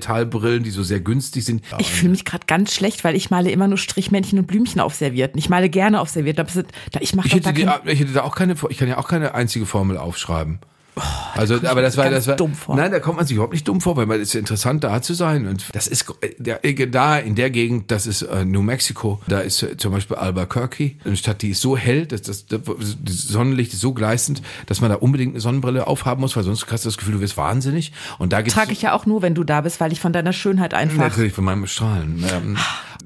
Stahlmetallbrillen, 0.00 0.62
die 0.62 0.70
so 0.70 0.82
sehr 0.82 1.00
günstig 1.00 1.44
sind. 1.44 1.62
Ich 1.78 1.90
fühle 1.92 2.10
mich 2.10 2.24
gerade 2.24 2.46
ganz 2.46 2.74
schlecht, 2.74 3.04
weil 3.04 3.14
ich 3.16 3.30
male 3.30 3.50
immer 3.50 3.68
nur 3.68 3.78
Strichmännchen 3.78 4.38
und 4.38 4.46
Blümchen 4.46 4.80
auf 4.80 4.94
Servietten. 4.94 5.38
Ich 5.38 5.48
male 5.48 5.68
gerne 5.68 6.00
auf 6.00 6.08
Servietten, 6.08 6.40
aber 6.46 6.62
da- 6.92 7.00
ich 7.00 7.14
mache 7.14 7.28
Ich 7.28 7.32
da 7.40 7.50
hätte, 7.50 7.64
kein, 7.64 7.80
die, 7.84 7.90
ich 7.92 8.00
hätte 8.00 8.12
da 8.12 8.22
auch 8.22 8.34
keine, 8.34 8.54
ich 8.68 8.78
kann 8.78 8.88
ja 8.88 8.98
auch 8.98 9.08
keine 9.08 9.34
einzige 9.34 9.66
Formel 9.66 9.96
aufschreiben. 9.98 10.58
Also, 11.34 11.54
aber 11.64 11.82
das 11.82 11.96
war, 11.96 12.10
das 12.10 12.26
war, 12.26 12.36
dumm 12.36 12.54
vor. 12.54 12.76
nein, 12.76 12.90
da 12.90 13.00
kommt 13.00 13.16
man 13.16 13.26
sich 13.26 13.34
überhaupt 13.34 13.52
nicht 13.52 13.66
dumm 13.66 13.80
vor, 13.80 13.96
weil 13.96 14.06
man 14.06 14.20
ist 14.20 14.34
interessant 14.34 14.84
da 14.84 15.00
zu 15.00 15.14
sein 15.14 15.46
und 15.46 15.64
das 15.72 15.86
ist 15.86 16.12
da 16.78 17.18
in 17.18 17.34
der 17.34 17.50
Gegend, 17.50 17.90
das 17.90 18.06
ist 18.06 18.22
äh, 18.22 18.44
New 18.44 18.62
Mexico, 18.62 19.20
da 19.26 19.40
ist 19.40 19.62
äh, 19.62 19.76
zum 19.76 19.92
Beispiel 19.92 20.16
Albuquerque, 20.16 20.96
eine 21.04 21.16
Stadt, 21.16 21.42
die 21.42 21.50
ist 21.50 21.60
so 21.60 21.76
hell, 21.76 22.06
dass 22.06 22.22
das, 22.22 22.46
das, 22.46 22.60
das 22.66 23.22
Sonnenlicht 23.28 23.72
ist 23.72 23.80
so 23.80 23.94
gleißend, 23.94 24.42
dass 24.66 24.80
man 24.80 24.90
da 24.90 24.96
unbedingt 24.96 25.32
eine 25.34 25.40
Sonnenbrille 25.40 25.86
aufhaben 25.86 26.20
muss, 26.20 26.36
weil 26.36 26.44
sonst 26.44 26.66
hast 26.70 26.84
du 26.84 26.88
das 26.88 26.98
Gefühl, 26.98 27.14
du 27.14 27.20
wirst 27.20 27.36
wahnsinnig. 27.36 27.92
Und 28.18 28.32
da 28.32 28.40
gibt's 28.40 28.54
Trage 28.54 28.72
ich 28.72 28.82
ja 28.82 28.92
auch 28.92 29.06
nur, 29.06 29.22
wenn 29.22 29.34
du 29.34 29.44
da 29.44 29.60
bist, 29.60 29.80
weil 29.80 29.92
ich 29.92 30.00
von 30.00 30.12
deiner 30.12 30.32
Schönheit 30.32 30.74
einfach. 30.74 30.98
Natürlich 30.98 31.32
von 31.32 31.44
meinem 31.44 31.66
Strahlen. 31.66 32.24
Ähm, 32.30 32.56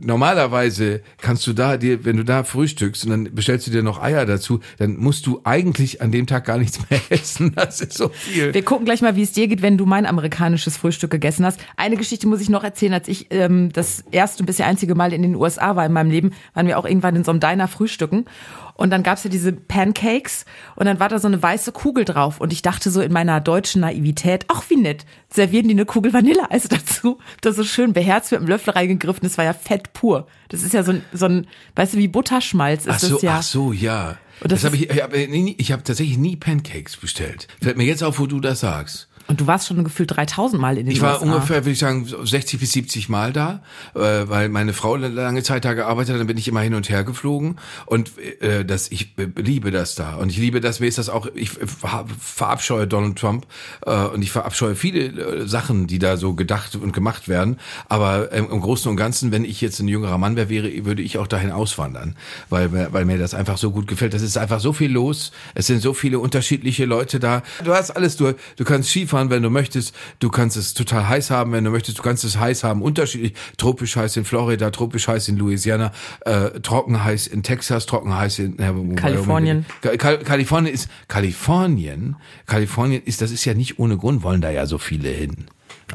normalerweise 0.01 1.01
kannst 1.21 1.47
du 1.47 1.53
da 1.53 1.77
dir, 1.77 2.05
wenn 2.05 2.17
du 2.17 2.25
da 2.25 2.45
frühstückst 2.45 3.05
und 3.05 3.11
dann 3.11 3.35
bestellst 3.35 3.67
du 3.67 3.71
dir 3.71 3.83
noch 3.83 4.01
Eier 4.03 4.27
dazu, 4.27 4.61
dann 4.79 4.97
musst 4.97 5.27
du 5.27 5.41
eigentlich 5.45 6.01
an 6.01 6.13
dem 6.13 6.27
Tag 6.27 6.45
gar 6.45 6.59
nichts 6.59 6.79
mehr 6.91 7.01
essen. 7.11 7.53
Das 7.55 7.81
ist 7.81 7.95
so 7.97 8.09
viel. 8.09 8.55
Wir 8.55 8.65
gucken 8.65 8.85
gleich 8.85 9.03
mal, 9.03 9.17
wie 9.17 9.23
es 9.23 9.33
dir 9.33 9.49
geht, 9.49 9.63
wenn 9.63 9.79
du 9.79 9.87
mein 9.87 10.07
amerikanisches 10.07 10.77
Frühstück 10.77 11.11
gegessen 11.11 11.45
hast. 11.45 11.61
Eine 11.77 11.97
Geschichte 11.97 12.27
muss 12.27 12.41
ich 12.41 12.49
noch 12.49 12.65
erzählen, 12.65 12.95
als 12.95 13.09
ich 13.09 13.27
ähm, 13.31 13.71
das 13.73 14.05
erste 14.11 14.43
und 14.43 14.47
bisher 14.47 14.67
einzige 14.67 14.95
Mal 14.95 15.13
in 15.13 15.23
den 15.23 15.35
USA 15.35 15.77
war 15.77 15.87
in 15.87 15.93
meinem 15.93 16.11
Leben, 16.11 16.33
waren 16.55 16.67
wir 16.67 16.79
auch 16.79 16.85
irgendwann 16.85 17.17
in 17.17 17.25
so 17.25 17.31
einem 17.31 17.41
Diner 17.41 17.69
frühstücken. 17.69 18.27
Und 18.76 18.90
dann 18.90 19.02
gab's 19.04 19.23
ja 19.23 19.31
diese 19.31 19.52
Pancakes 19.52 20.45
und 20.75 20.87
dann 20.87 20.99
war 20.99 21.09
da 21.09 21.19
so 21.21 21.28
eine 21.28 21.40
weiße 21.40 21.71
Kugel 21.71 22.04
drauf. 22.04 22.40
Und 22.40 22.52
ich 22.52 22.61
dachte 22.62 22.90
so 22.90 23.00
in 23.00 23.12
meiner 23.12 23.40
deutschen 23.40 23.83
Naivität, 23.83 24.47
ach 24.49 24.64
wie 24.69 24.76
nett, 24.76 25.07
servieren 25.33 25.69
die 25.69 25.75
eine 25.75 25.87
Kugel 25.87 26.12
Vanilleeis 26.12 26.64
dazu. 26.69 27.19
Das 27.40 27.57
so 27.57 27.64
schön 27.64 27.93
beherzt 27.93 28.33
mit 28.33 28.40
dem 28.40 28.49
Löffel 28.49 28.75
reingegriffen, 28.75 29.23
das 29.23 29.38
war 29.38 29.45
ja 29.45 29.52
Fett 29.52 29.93
pur. 29.93 30.26
Das 30.49 30.62
ist 30.62 30.75
ja 30.75 30.83
so 30.83 30.93
ein, 30.93 31.04
so 31.12 31.26
ein 31.26 31.47
weißt 31.76 31.95
du, 31.95 31.99
wie 31.99 32.09
Butterschmalz 32.09 32.87
ist 32.87 32.93
Ach 32.93 32.99
so, 32.99 33.14
das 33.14 33.23
ja. 33.23 33.37
ach 33.38 33.43
so, 33.43 33.73
ja. 33.73 34.19
Und 34.40 34.50
das 34.50 34.62
Das, 34.62 34.64
habe 34.64 34.76
ich, 34.76 34.90
ich 34.90 35.02
habe 35.02 35.16
ich 35.16 35.73
hab 35.73 35.85
tatsächlich 35.85 36.19
nie 36.19 36.37
Pancakes 36.37 36.97
bestellt. 36.97 37.47
Fällt 37.62 37.76
mir 37.76 37.85
jetzt 37.85 38.02
auf, 38.02 38.19
wo 38.19 38.26
du 38.26 38.40
das 38.40 38.61
sagst. 38.61 39.09
Und 39.26 39.40
du 39.40 39.47
warst 39.47 39.69
schon 39.69 39.83
gefühlt 39.85 40.14
3000 40.14 40.61
Mal 40.61 40.76
in 40.76 40.87
den 40.87 40.93
Ich 40.95 41.00
war 41.00 41.14
USA. 41.23 41.25
ungefähr, 41.25 41.57
würde 41.64 41.71
ich 41.71 41.78
sagen, 41.78 42.07
60 42.07 42.61
bis 42.61 42.73
70 42.73 43.09
Mal 43.09 43.33
da, 43.33 43.62
äh, 43.95 44.00
weil 44.28 44.49
meine 44.50 44.73
Frau 44.75 44.97
lange 44.97 45.43
Zeit 45.43 45.64
da 45.64 45.73
gearbeitet 45.73 46.12
hat, 46.14 46.21
dann 46.21 46.26
bin 46.26 46.37
ich 46.37 46.47
immer 46.47 46.61
hin 46.61 46.75
und 46.75 46.90
her 46.90 47.04
geflogen 47.04 47.57
und 47.87 48.12
äh, 48.43 48.64
das, 48.66 48.90
ich 48.90 49.14
äh, 49.19 49.28
liebe 49.40 49.71
das 49.71 49.95
da 49.95 50.16
und 50.16 50.28
ich 50.31 50.37
liebe 50.37 50.61
das, 50.61 50.81
mir 50.81 50.87
ist 50.88 50.99
das 50.99 51.09
auch, 51.09 51.26
ich 51.35 51.50
ver- 51.50 52.04
verabscheue 52.21 52.87
Donald 52.87 53.16
Trump 53.19 53.47
äh, 53.87 53.95
und 53.95 54.21
ich 54.23 54.31
verabscheue 54.31 54.75
viele 54.76 55.00
äh, 55.07 55.49
Sachen, 55.49 55.87
die 55.87 55.99
da 55.99 56.16
so 56.19 56.35
gedacht 56.35 56.76
und 56.76 56.93
gemacht 56.93 57.26
werden, 57.28 57.57
aber 57.88 58.31
ähm, 58.33 58.49
im 58.50 58.61
Großen 58.61 58.90
und 58.90 58.97
Ganzen, 58.97 59.33
wenn 59.33 59.45
ich 59.47 59.61
jetzt 59.62 59.81
ein 59.81 59.88
jüngerer 59.88 60.19
Mann 60.19 60.37
wäre, 60.37 60.50
wäre 60.50 60.85
würde 60.85 61.00
ich 61.02 61.16
auch 61.16 61.26
dahin 61.26 61.50
auswandern, 61.50 62.16
weil, 62.50 62.69
mir- 62.69 62.93
weil 62.93 63.04
mir 63.07 63.16
das 63.19 63.33
einfach 63.33 63.57
so 63.57 63.71
gut 63.71 63.87
gefällt. 63.87 64.12
Das 64.12 64.21
ist 64.23 64.37
einfach 64.37 64.61
so 64.61 64.73
viel 64.75 64.93
los, 64.93 65.33
es 65.54 65.66
sind 65.66 65.81
so 65.81 65.95
viele 65.95 66.19
unterschiedliche 66.19 66.85
Leute 66.85 67.21
da. 67.21 67.43
Du 67.64 67.73
hast 67.73 67.90
alles, 67.90 68.16
du, 68.16 68.35
du 68.57 68.64
kannst 68.64 68.90
Skifahren, 68.90 69.13
wenn 69.30 69.42
du 69.42 69.50
möchtest, 69.50 69.94
du 70.21 70.28
kannst 70.28 70.56
es 70.56 70.75
total 70.75 71.09
heiß 71.09 71.30
haben, 71.30 71.52
wenn 71.52 71.64
du 71.64 71.71
möchtest, 71.71 71.99
du 71.99 72.02
kannst 72.02 72.25
es 72.25 72.38
heiß 72.38 72.64
haben, 72.64 72.83
unterschiedlich, 72.83 73.35
tropisch 73.56 73.97
heiß 73.97 74.16
in 74.16 74.25
Florida, 74.25 74.71
tropisch 74.71 75.09
heiß 75.09 75.28
in 75.28 75.37
Louisiana, 75.38 75.92
äh, 76.26 76.50
trocken 76.61 77.02
heiß 77.04 77.26
in 77.26 77.42
Texas, 77.42 77.87
trocken 77.87 78.14
heiß 78.16 78.38
in 78.40 78.59
äh, 78.59 78.94
Kalifornien. 78.97 79.64
Ka- 79.80 79.97
Kal 79.97 80.18
Kalifornien 80.18 80.75
ist 80.75 80.88
Kalifornien, 81.09 82.16
Kalifornien 82.47 83.02
ist, 83.04 83.21
das 83.21 83.30
ist 83.30 83.44
ja 83.44 83.54
nicht 83.54 83.78
ohne 83.78 83.97
Grund, 83.97 84.23
wollen 84.23 84.40
da 84.40 84.50
ja 84.50 84.66
so 84.66 84.78
viele 84.78 85.09
hin. 85.09 85.47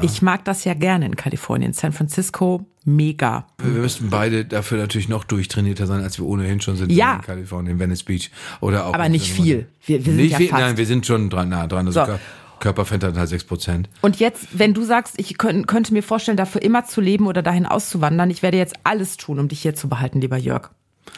Ich 0.01 0.21
mag 0.21 0.45
das 0.45 0.65
ja 0.65 0.75
gerne 0.75 1.07
in 1.07 1.15
Kalifornien. 1.15 1.73
San 1.73 1.91
Francisco, 1.93 2.65
mega. 2.85 3.47
Wir 3.57 3.81
müssten 3.81 4.09
beide 4.11 4.45
dafür 4.45 4.77
natürlich 4.77 5.09
noch 5.09 5.23
durchtrainierter 5.23 5.87
sein, 5.87 6.01
als 6.01 6.19
wir 6.19 6.25
ohnehin 6.27 6.61
schon 6.61 6.75
sind 6.75 6.91
Ja. 6.91 7.15
in 7.15 7.21
Kalifornien, 7.23 7.79
Venice 7.79 8.03
Beach 8.03 8.29
oder 8.61 8.85
auch. 8.85 8.93
Aber 8.93 9.09
nicht 9.09 9.31
viel. 9.31 9.67
Wir, 9.85 9.97
wir 9.97 10.05
sind 10.05 10.15
nicht 10.17 10.31
ja 10.33 10.37
viel, 10.37 10.49
fast. 10.49 10.61
nein, 10.61 10.77
wir 10.77 10.85
sind 10.85 11.05
schon 11.07 11.29
dran, 11.31 11.49
nah 11.49 11.65
dran. 11.65 11.87
Also 11.87 12.05
So. 12.05 12.19
Kör- 12.59 12.73
Körperfettanteil 12.73 13.27
6 13.27 13.43
Prozent. 13.45 13.89
Und 14.01 14.19
jetzt, 14.19 14.47
wenn 14.59 14.73
du 14.73 14.83
sagst, 14.83 15.15
ich 15.17 15.37
könnt, 15.37 15.67
könnte 15.67 15.93
mir 15.93 16.03
vorstellen, 16.03 16.37
dafür 16.37 16.61
immer 16.61 16.85
zu 16.85 17.01
leben 17.01 17.27
oder 17.27 17.41
dahin 17.41 17.65
auszuwandern, 17.65 18.29
ich 18.29 18.43
werde 18.43 18.57
jetzt 18.57 18.75
alles 18.83 19.17
tun, 19.17 19.39
um 19.39 19.47
dich 19.47 19.61
hier 19.61 19.75
zu 19.75 19.89
behalten, 19.89 20.21
lieber 20.21 20.37
Jörg. 20.37 20.69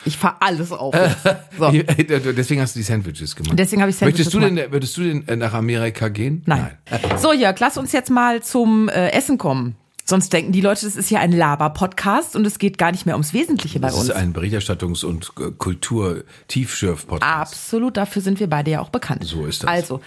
Ich 0.05 0.17
fahr 0.17 0.37
alles 0.39 0.71
auf. 0.71 0.95
So. 1.59 1.69
Deswegen 1.71 2.61
hast 2.61 2.75
du 2.75 2.79
die 2.79 2.83
Sandwiches 2.83 3.35
gemacht. 3.35 3.59
Deswegen 3.59 3.81
habe 3.81 3.91
ich 3.91 3.97
Sandwiches 3.97 4.25
Möchtest 4.33 4.33
du 4.33 4.39
denn, 4.39 4.71
würdest 4.71 4.97
du 4.97 5.01
denn 5.03 5.27
äh, 5.27 5.35
nach 5.35 5.53
Amerika 5.53 6.07
gehen? 6.07 6.41
Nein. 6.45 6.71
So, 7.17 7.33
Jörg, 7.33 7.59
lass 7.59 7.77
uns 7.77 7.91
jetzt 7.91 8.09
mal 8.09 8.41
zum 8.41 8.87
äh, 8.89 9.09
Essen 9.09 9.37
kommen. 9.37 9.75
Sonst 10.11 10.33
denken 10.33 10.51
die 10.51 10.59
Leute, 10.59 10.83
das 10.83 10.97
ist 10.97 11.07
hier 11.07 11.21
ein 11.21 11.31
Laber-Podcast 11.31 12.35
und 12.35 12.45
es 12.45 12.59
geht 12.59 12.77
gar 12.77 12.91
nicht 12.91 13.05
mehr 13.05 13.15
ums 13.15 13.31
Wesentliche 13.31 13.79
bei 13.79 13.87
Das 13.87 13.95
uns. 13.95 14.09
ist 14.09 14.11
ein 14.13 14.33
Berichterstattungs- 14.33 15.05
und 15.05 15.31
Kultur-Tiefschürf-Podcast. 15.57 17.23
Absolut, 17.33 17.95
dafür 17.95 18.21
sind 18.21 18.41
wir 18.41 18.49
beide 18.49 18.71
ja 18.71 18.81
auch 18.81 18.89
bekannt. 18.89 19.23
So 19.23 19.45
ist 19.45 19.63
das. 19.63 19.69
Also, 19.69 20.01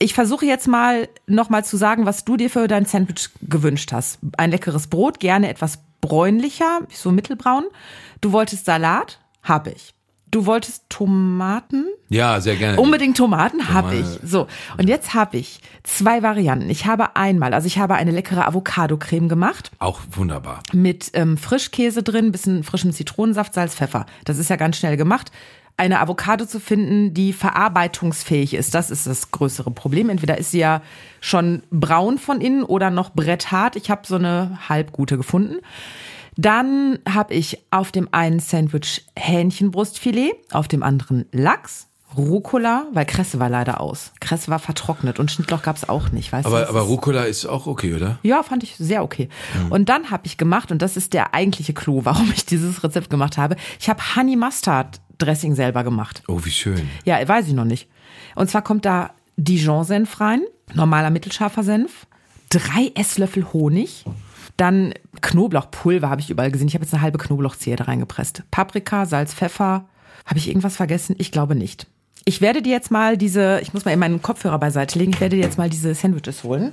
ich 0.00 0.12
versuche 0.12 0.44
jetzt 0.44 0.66
mal 0.66 1.08
nochmal 1.28 1.64
zu 1.64 1.76
sagen, 1.76 2.04
was 2.04 2.24
du 2.24 2.36
dir 2.36 2.50
für 2.50 2.66
dein 2.66 2.84
Sandwich 2.84 3.28
gewünscht 3.42 3.92
hast. 3.92 4.18
Ein 4.36 4.50
leckeres 4.50 4.88
Brot, 4.88 5.20
gerne 5.20 5.48
etwas 5.48 5.78
bräunlicher, 6.00 6.80
so 6.92 7.12
mittelbraun. 7.12 7.62
Du 8.20 8.32
wolltest 8.32 8.64
Salat, 8.64 9.20
habe 9.44 9.70
ich. 9.70 9.93
Du 10.34 10.46
wolltest 10.46 10.82
Tomaten? 10.88 11.86
Ja, 12.08 12.40
sehr 12.40 12.56
gerne. 12.56 12.80
Unbedingt 12.80 13.16
Tomaten 13.16 13.72
habe 13.72 13.94
ich. 13.94 14.06
So, 14.24 14.48
und 14.76 14.88
jetzt 14.88 15.14
habe 15.14 15.36
ich 15.36 15.60
zwei 15.84 16.24
Varianten. 16.24 16.68
Ich 16.70 16.86
habe 16.86 17.14
einmal, 17.14 17.54
also 17.54 17.68
ich 17.68 17.78
habe 17.78 17.94
eine 17.94 18.10
leckere 18.10 18.44
Avocado-Creme 18.48 19.28
gemacht 19.28 19.70
Auch 19.78 20.00
wunderbar. 20.10 20.60
mit 20.72 21.12
ähm, 21.12 21.38
Frischkäse 21.38 22.02
drin, 22.02 22.32
bisschen 22.32 22.64
frischem 22.64 22.90
Zitronensaft, 22.90 23.54
Salz, 23.54 23.76
Pfeffer. 23.76 24.06
Das 24.24 24.38
ist 24.38 24.50
ja 24.50 24.56
ganz 24.56 24.76
schnell 24.76 24.96
gemacht. 24.96 25.30
Eine 25.76 26.00
Avocado 26.00 26.46
zu 26.46 26.58
finden, 26.58 27.14
die 27.14 27.32
verarbeitungsfähig 27.32 28.54
ist, 28.54 28.74
das 28.74 28.90
ist 28.90 29.06
das 29.06 29.30
größere 29.30 29.70
Problem. 29.70 30.08
Entweder 30.08 30.36
ist 30.38 30.50
sie 30.50 30.58
ja 30.58 30.82
schon 31.20 31.62
braun 31.70 32.18
von 32.18 32.40
innen 32.40 32.64
oder 32.64 32.90
noch 32.90 33.10
bretthart. 33.10 33.76
Ich 33.76 33.88
habe 33.88 34.04
so 34.04 34.16
eine 34.16 34.58
halbgute 34.68 35.16
gefunden. 35.16 35.58
Dann 36.36 36.98
habe 37.08 37.34
ich 37.34 37.58
auf 37.70 37.92
dem 37.92 38.08
einen 38.12 38.40
Sandwich 38.40 39.04
Hähnchenbrustfilet, 39.16 40.32
auf 40.52 40.68
dem 40.68 40.82
anderen 40.82 41.26
Lachs, 41.32 41.86
Rucola, 42.16 42.86
weil 42.92 43.06
Kresse 43.06 43.40
war 43.40 43.48
leider 43.48 43.80
aus. 43.80 44.12
Kresse 44.20 44.48
war 44.48 44.58
vertrocknet 44.60 45.18
und 45.18 45.30
Schnittlauch 45.32 45.62
gab 45.62 45.76
es 45.76 45.88
auch 45.88 46.10
nicht. 46.10 46.32
Weißt 46.32 46.44
du, 46.44 46.48
Aber, 46.48 46.60
das 46.60 46.68
aber 46.68 46.82
Rucola 46.82 47.24
ist 47.24 47.44
auch 47.46 47.66
okay, 47.66 47.94
oder? 47.94 48.18
ja, 48.22 48.42
fand 48.42 48.62
ich 48.62 48.76
sehr 48.76 49.02
okay. 49.02 49.28
Und 49.70 49.88
dann 49.88 50.10
habe 50.10 50.26
ich 50.26 50.36
gemacht, 50.36 50.70
und 50.70 50.80
das 50.80 50.96
ist 50.96 51.12
der 51.12 51.34
eigentliche 51.34 51.72
Clou, 51.74 52.00
warum 52.04 52.30
ich 52.32 52.46
dieses 52.46 52.84
Rezept 52.84 53.10
gemacht 53.10 53.36
habe. 53.36 53.56
Ich 53.80 53.88
habe 53.88 54.00
Honey 54.16 54.36
Mustard 54.36 55.00
Dressing 55.18 55.54
selber 55.54 55.84
gemacht. 55.84 56.22
Oh, 56.28 56.40
wie 56.44 56.50
schön. 56.50 56.88
Ja, 57.04 57.26
weiß 57.26 57.46
ich 57.48 57.52
noch 57.54 57.64
nicht. 57.64 57.88
Und 58.34 58.50
zwar 58.50 58.62
kommt 58.62 58.84
da 58.84 59.10
Dijon-Senf 59.36 60.20
rein, 60.20 60.42
normaler 60.74 61.10
mittelscharfer 61.10 61.62
Senf, 61.62 62.06
drei 62.50 62.92
Esslöffel 62.94 63.52
Honig, 63.52 64.04
dann 64.56 64.94
Knoblauchpulver 65.20 66.08
habe 66.08 66.20
ich 66.20 66.30
überall 66.30 66.50
gesehen. 66.50 66.68
Ich 66.68 66.74
habe 66.74 66.84
jetzt 66.84 66.94
eine 66.94 67.02
halbe 67.02 67.18
Knoblauchzehe 67.18 67.76
da 67.76 67.84
reingepresst. 67.84 68.42
Paprika, 68.50 69.06
Salz, 69.06 69.34
Pfeffer. 69.34 69.86
Habe 70.26 70.38
ich 70.38 70.48
irgendwas 70.48 70.76
vergessen? 70.76 71.16
Ich 71.18 71.32
glaube 71.32 71.54
nicht. 71.54 71.86
Ich 72.24 72.40
werde 72.40 72.62
dir 72.62 72.72
jetzt 72.72 72.90
mal 72.90 73.18
diese, 73.18 73.60
ich 73.60 73.74
muss 73.74 73.84
mal 73.84 73.92
eben 73.92 74.00
meinen 74.00 74.22
Kopfhörer 74.22 74.58
beiseite 74.58 74.98
legen, 74.98 75.12
ich 75.12 75.20
werde 75.20 75.36
dir 75.36 75.42
jetzt 75.42 75.58
mal 75.58 75.68
diese 75.68 75.94
Sandwiches 75.94 76.42
holen. 76.42 76.72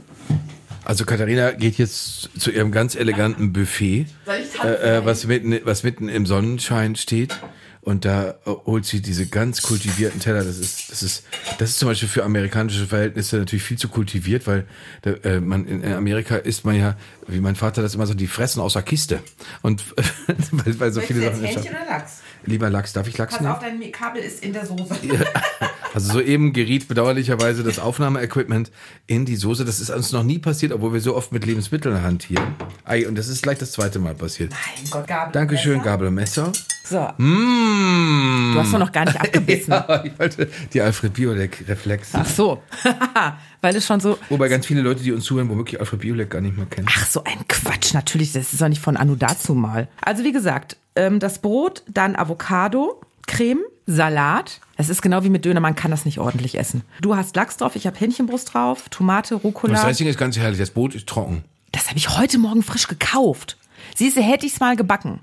Also 0.86 1.06
Katharina 1.06 1.52
geht 1.52 1.78
jetzt 1.78 2.30
zu 2.40 2.52
ihrem 2.52 2.72
ganz 2.72 2.96
eleganten 2.96 3.54
Buffet, 3.54 4.06
äh, 4.64 4.98
äh, 4.98 5.06
was, 5.06 5.28
mitten, 5.28 5.60
was 5.64 5.84
mitten 5.84 6.10
im 6.10 6.26
Sonnenschein 6.26 6.96
steht. 6.96 7.38
Und 7.82 8.06
da 8.06 8.36
äh, 8.46 8.52
holt 8.66 8.86
sie 8.86 9.02
diese 9.02 9.26
ganz 9.26 9.64
kultivierten 9.64 10.20
Teller. 10.20 10.44
Das 10.44 10.58
ist, 10.58 10.92
das 10.92 11.02
ist, 11.02 11.24
das 11.58 11.72
ist 11.72 11.80
zum 11.80 11.88
Beispiel 11.88 12.08
für 12.08 12.24
amerikanische 12.24 12.86
Verhältnisse 12.86 13.38
natürlich 13.38 13.64
viel 13.64 13.78
zu 13.78 13.90
kultiviert, 13.90 14.46
weil 14.46 14.68
äh, 15.04 15.40
man 15.40 15.66
in 15.66 15.94
Amerika 15.94 16.36
isst 16.36 16.64
man 16.64 16.76
ja, 16.76 16.96
wie 17.28 17.40
mein 17.40 17.56
Vater 17.56 17.82
das 17.82 17.96
immer 17.96 18.06
so, 18.06 18.14
die 18.14 18.28
fressen 18.28 18.62
aus 18.62 18.74
der 18.74 18.84
Kiste. 18.84 19.20
Und 19.64 19.84
weil, 20.52 20.80
weil 20.80 20.92
so 20.92 21.02
viele 21.02 21.22
Sachen. 21.22 21.40
oder 21.44 21.86
Lachs? 21.88 22.22
Lieber 22.46 22.70
Lachs, 22.70 22.94
darf 22.94 23.08
ich 23.08 23.18
Lachs 23.18 23.40
nehmen? 23.40 23.56
dein 23.60 23.92
Kabel 23.92 24.22
ist 24.22 24.44
in 24.44 24.54
der 24.54 24.66
Soße. 24.66 24.96
Also 25.94 26.14
soeben 26.14 26.54
geriet 26.54 26.88
bedauerlicherweise 26.88 27.64
das 27.64 27.78
Aufnahmeequipment 27.78 28.72
in 29.08 29.26
die 29.26 29.36
Soße. 29.36 29.66
Das 29.66 29.80
ist 29.80 29.90
uns 29.90 30.12
noch 30.12 30.24
nie 30.24 30.40
passiert, 30.40 30.72
obwohl 30.72 30.94
wir 30.94 31.02
so 31.02 31.16
oft 31.16 31.32
mit 31.32 31.46
Lebensmitteln 31.46 32.02
hantieren. 32.02 32.56
Ei, 32.86 33.08
und 33.08 33.18
das 33.18 33.28
ist 33.28 33.44
gleich 33.44 33.58
das 33.58 33.74
zweite 33.74 34.00
Mal 34.00 34.16
passiert. 34.16 34.52
Mein 34.52 34.90
Gott, 34.90 35.08
Gabel. 35.08 35.34
Dankeschön, 35.34 35.82
Gabel 35.82 36.08
und 36.08 36.14
Messer. 36.16 36.52
So, 36.92 37.08
Mmh. 37.18 38.54
du 38.54 38.60
hast 38.60 38.74
doch 38.74 38.80
noch 38.80 38.92
gar 38.92 39.06
nicht 39.06 39.20
abgebissen. 39.22 39.72
Ja, 39.72 40.04
ich 40.04 40.20
wollte 40.20 40.50
die 40.74 40.82
Alfred 40.82 41.14
Biolek 41.14 41.64
Reflex. 41.70 42.10
Ach 42.14 42.26
so, 42.26 42.62
weil 43.62 43.74
es 43.78 43.86
schon 43.86 44.02
so. 44.02 44.18
Wobei 44.30 44.50
ganz 44.50 44.66
viele 44.66 44.82
Leute, 44.82 45.02
die 45.02 45.14
uns 45.14 45.24
zuhören, 45.24 45.48
womöglich 45.48 45.80
Alfred 45.80 46.02
Biolek 46.02 46.30
gar 46.30 46.42
nicht 46.42 46.58
mehr 46.58 46.66
kennen. 46.66 46.88
Ach, 46.92 47.06
so 47.08 47.24
ein 47.24 47.48
Quatsch, 47.48 47.94
natürlich, 47.94 48.34
das 48.34 48.52
ist 48.52 48.62
doch 48.62 48.68
nicht 48.68 48.82
von 48.82 48.98
Anu 48.98 49.16
dazu 49.16 49.54
mal. 49.54 49.88
Also 50.02 50.26
wie 50.26 50.34
gesagt, 50.34 50.76
ähm, 50.98 51.20
das 51.20 51.40
Brot, 51.40 51.84
dann 51.88 52.18
Avocado, 52.18 53.00
Creme, 53.26 53.62
Salat. 53.88 54.60
Es 54.76 54.90
ist 54.90 55.02
genau 55.02 55.24
wie 55.24 55.30
mit 55.30 55.46
Döner, 55.46 55.62
man 55.62 55.76
kann 55.76 55.92
das 55.92 56.04
nicht 56.04 56.20
ordentlich 56.20 56.58
essen. 56.58 56.82
Du 57.02 57.16
hast 57.16 57.38
Lachs 57.38 57.56
drauf, 57.56 57.78
ich 57.78 57.88
habe 57.88 57.98
Hähnchenbrust 57.98 58.54
drauf, 58.54 58.90
Tomate, 58.90 59.36
Rucola. 59.36 59.74
Das 59.76 59.84
Dressing 59.84 60.08
ist 60.08 60.20
ganz 60.20 60.38
herrlich. 60.38 60.60
Das 60.60 60.72
Brot 60.72 60.94
ist 60.94 61.08
trocken. 61.08 61.46
Das 61.72 61.88
habe 61.88 61.98
ich 61.98 62.10
heute 62.18 62.38
Morgen 62.38 62.64
frisch 62.64 62.88
gekauft. 62.90 63.56
Siehst 63.96 64.18
du, 64.18 64.22
hätte 64.22 64.46
ich 64.46 64.54
es 64.54 64.60
mal 64.60 64.76
gebacken. 64.76 65.22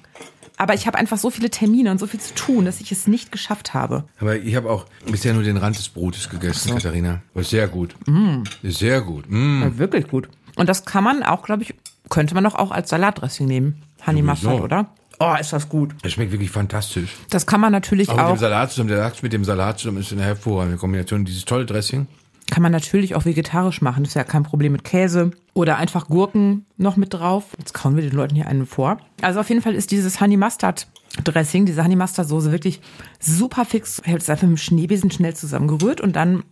Aber 0.59 0.75
ich 0.75 0.87
habe 0.87 0.99
einfach 0.99 1.17
so 1.17 1.31
viele 1.31 1.50
Termine 1.50 1.91
und 1.91 1.99
so 1.99 2.07
viel 2.07 2.21
zu 2.21 2.35
tun, 2.35 2.65
dass 2.65 2.81
ich 2.81 2.93
es 2.93 3.07
nicht 3.07 3.33
geschafft 3.33 3.75
habe. 3.75 4.05
Aber 4.21 4.37
ich 4.37 4.57
habe 4.57 4.71
auch 4.71 4.87
bisher 5.11 5.33
nur 5.33 5.45
den 5.45 5.57
Rand 5.57 5.79
des 5.79 5.88
Brotes 5.88 6.29
gegessen, 6.29 6.75
Katharina. 6.75 7.23
War 7.33 7.45
sehr 7.45 7.69
gut. 7.69 7.95
Ist 8.62 8.79
sehr 8.79 9.00
gut. 9.00 9.25
Mm. 9.29 9.62
Ja, 9.62 9.79
wirklich 9.79 10.09
gut. 10.09 10.29
Und 10.57 10.69
das 10.69 10.85
kann 10.85 11.05
man 11.05 11.23
auch, 11.23 11.43
glaube 11.43 11.62
ich, 11.62 11.75
könnte 12.09 12.35
man 12.35 12.45
doch 12.45 12.57
auch 12.57 12.73
als 12.73 12.91
Salatdressing 12.91 13.47
nehmen. 13.47 13.83
Honey 14.07 14.21
Sowieso. 14.23 14.50
Mustard, 14.50 14.61
oder? 14.62 14.87
Oh, 15.21 15.35
ist 15.38 15.53
das 15.53 15.69
gut. 15.69 15.95
Das 16.03 16.12
schmeckt 16.12 16.31
wirklich 16.31 16.50
fantastisch. 16.50 17.17
Das 17.31 17.47
kann 17.47 17.61
man 17.61 17.73
natürlich 17.73 18.09
Auch 18.09 18.17
mit 18.17 18.25
dem 18.25 18.33
auch, 18.33 18.38
Salat 18.38 18.71
zusammen, 18.71 18.88
der 18.88 18.99
Lachs 18.99 19.23
mit 19.23 19.33
dem 19.33 19.45
Salat 19.45 19.79
zusammen 19.79 19.99
ist 19.99 20.12
eine 20.12 20.23
hervorragende 20.23 20.79
Kombination. 20.79 21.25
Dieses 21.25 21.45
tolle 21.45 21.67
Dressing. 21.67 22.07
Kann 22.50 22.62
man 22.62 22.73
natürlich 22.73 23.14
auch 23.14 23.25
vegetarisch 23.25 23.83
machen. 23.83 24.05
Das 24.05 24.11
ist 24.11 24.14
ja 24.14 24.25
kein 24.25 24.43
Problem 24.43 24.73
mit 24.73 24.85
Käse 24.85 25.31
oder 25.55 25.76
einfach 25.76 26.09
Gurken 26.09 26.64
noch 26.76 26.97
mit 26.97 27.14
drauf. 27.14 27.45
Jetzt 27.59 27.75
kauen 27.75 27.97
wir 27.97 28.02
den 28.02 28.17
Leuten 28.17 28.35
hier 28.35 28.47
einen 28.47 28.67
vor. 28.67 28.99
Also 29.21 29.40
auf 29.40 29.49
jeden 29.49 29.62
Fall 29.62 29.75
ist 29.75 29.90
dieses 29.90 30.21
Honey 30.21 30.37
Mustard 30.37 30.87
Dressing, 31.25 31.67
diese 31.67 31.85
Honey 31.85 31.97
Mustard 31.97 32.28
Soße 32.28 32.52
wirklich 32.52 32.81
super 33.21 33.64
fix. 33.64 34.00
Ich 34.05 34.09
habe 34.09 34.19
es 34.19 34.31
einfach 34.31 34.47
mit 34.47 34.57
dem 34.57 34.61
Schneebesen 34.61 35.11
schnell 35.11 35.35
zusammengerührt 35.35 36.00
und 36.00 36.17
dann 36.17 36.43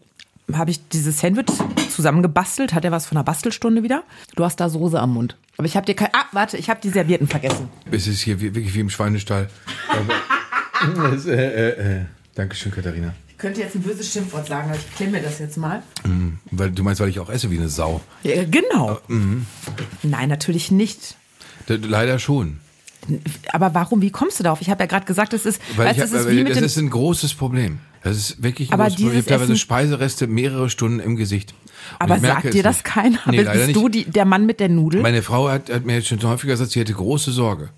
habe 0.52 0.70
ich 0.70 0.88
dieses 0.88 1.20
Sandwich 1.20 1.46
zusammengebastelt. 1.90 2.72
Hat 2.72 2.84
er 2.84 2.92
was 2.92 3.06
von 3.06 3.16
einer 3.16 3.24
Bastelstunde 3.24 3.82
wieder? 3.82 4.04
Du 4.36 4.44
hast 4.44 4.60
da 4.60 4.68
Soße 4.68 5.00
am 5.00 5.14
Mund. 5.14 5.36
Aber 5.56 5.66
ich 5.66 5.76
habe 5.76 5.86
dir 5.86 5.94
kein. 5.94 6.08
Ah, 6.12 6.26
warte, 6.32 6.56
ich 6.56 6.70
habe 6.70 6.80
die 6.82 6.90
Servietten 6.90 7.26
vergessen. 7.26 7.68
Es 7.90 8.06
ist 8.06 8.20
hier 8.20 8.40
wirklich 8.40 8.74
wie 8.74 8.80
im 8.80 8.90
Schweinestall. 8.90 9.48
Aber, 9.88 11.10
das, 11.10 11.26
äh, 11.26 11.34
äh, 11.34 12.00
äh. 12.00 12.04
Dankeschön, 12.34 12.70
Katharina. 12.70 13.14
Könnte 13.38 13.60
jetzt 13.60 13.74
ein 13.74 13.82
böses 13.82 14.10
Schimpfwort 14.12 14.46
sagen, 14.46 14.70
aber 14.70 14.78
ich 14.78 14.94
klemme 14.96 15.12
mir 15.18 15.22
das 15.22 15.38
jetzt 15.38 15.56
mal. 15.56 15.82
Weil 16.50 16.70
du 16.70 16.82
meinst, 16.82 17.00
weil 17.00 17.08
ich 17.10 17.20
auch 17.20 17.28
esse 17.28 17.50
wie 17.50 17.58
eine 17.58 17.68
Sau. 17.68 18.00
Ja, 18.22 18.44
genau. 18.44 18.98
Nein, 20.02 20.28
natürlich 20.28 20.70
nicht. 20.70 21.16
D 21.68 21.76
leider 21.76 22.18
schon. 22.18 22.58
Aber 23.52 23.72
warum, 23.74 24.02
wie 24.02 24.10
kommst 24.10 24.40
du 24.40 24.44
darauf? 24.44 24.60
Ich 24.62 24.70
habe 24.70 24.82
ja 24.82 24.86
gerade 24.86 25.06
gesagt, 25.06 25.32
es 25.32 25.46
ist, 25.46 25.60
Weil 25.76 25.86
weißt, 25.88 25.98
hab, 26.00 26.06
ist 26.06 26.14
weil 26.14 26.36
wie 26.36 26.42
mit 26.44 26.56
das 26.56 26.62
ist 26.62 26.76
ein 26.78 26.90
großes 26.90 27.34
Problem. 27.34 27.78
Das 28.02 28.16
ist 28.16 28.42
wirklich 28.42 28.70
ein 28.70 28.74
Aber 28.74 28.84
großes 28.84 28.96
Problem. 28.96 29.12
Ich 29.18 29.24
habe 29.26 29.28
teilweise 29.28 29.52
Essen- 29.52 29.60
Speisereste 29.60 30.26
mehrere 30.26 30.70
Stunden 30.70 30.98
im 31.00 31.16
Gesicht. 31.16 31.54
Und 32.00 32.10
aber 32.10 32.18
sagt 32.18 32.52
dir 32.54 32.62
das 32.64 32.76
nicht. 32.78 32.84
keiner? 32.84 33.18
Nee, 33.30 33.44
Bist 33.44 33.76
du 33.76 33.88
die, 33.88 34.04
der 34.06 34.24
Mann 34.24 34.44
mit 34.46 34.58
der 34.58 34.68
Nudel? 34.70 35.02
Meine 35.02 35.22
Frau 35.22 35.48
hat, 35.48 35.70
hat 35.70 35.84
mir 35.84 35.94
jetzt 35.94 36.08
schon 36.08 36.20
häufiger 36.24 36.54
gesagt, 36.54 36.70
sie 36.72 36.80
hätte 36.80 36.94
große 36.94 37.30
Sorge, 37.30 37.68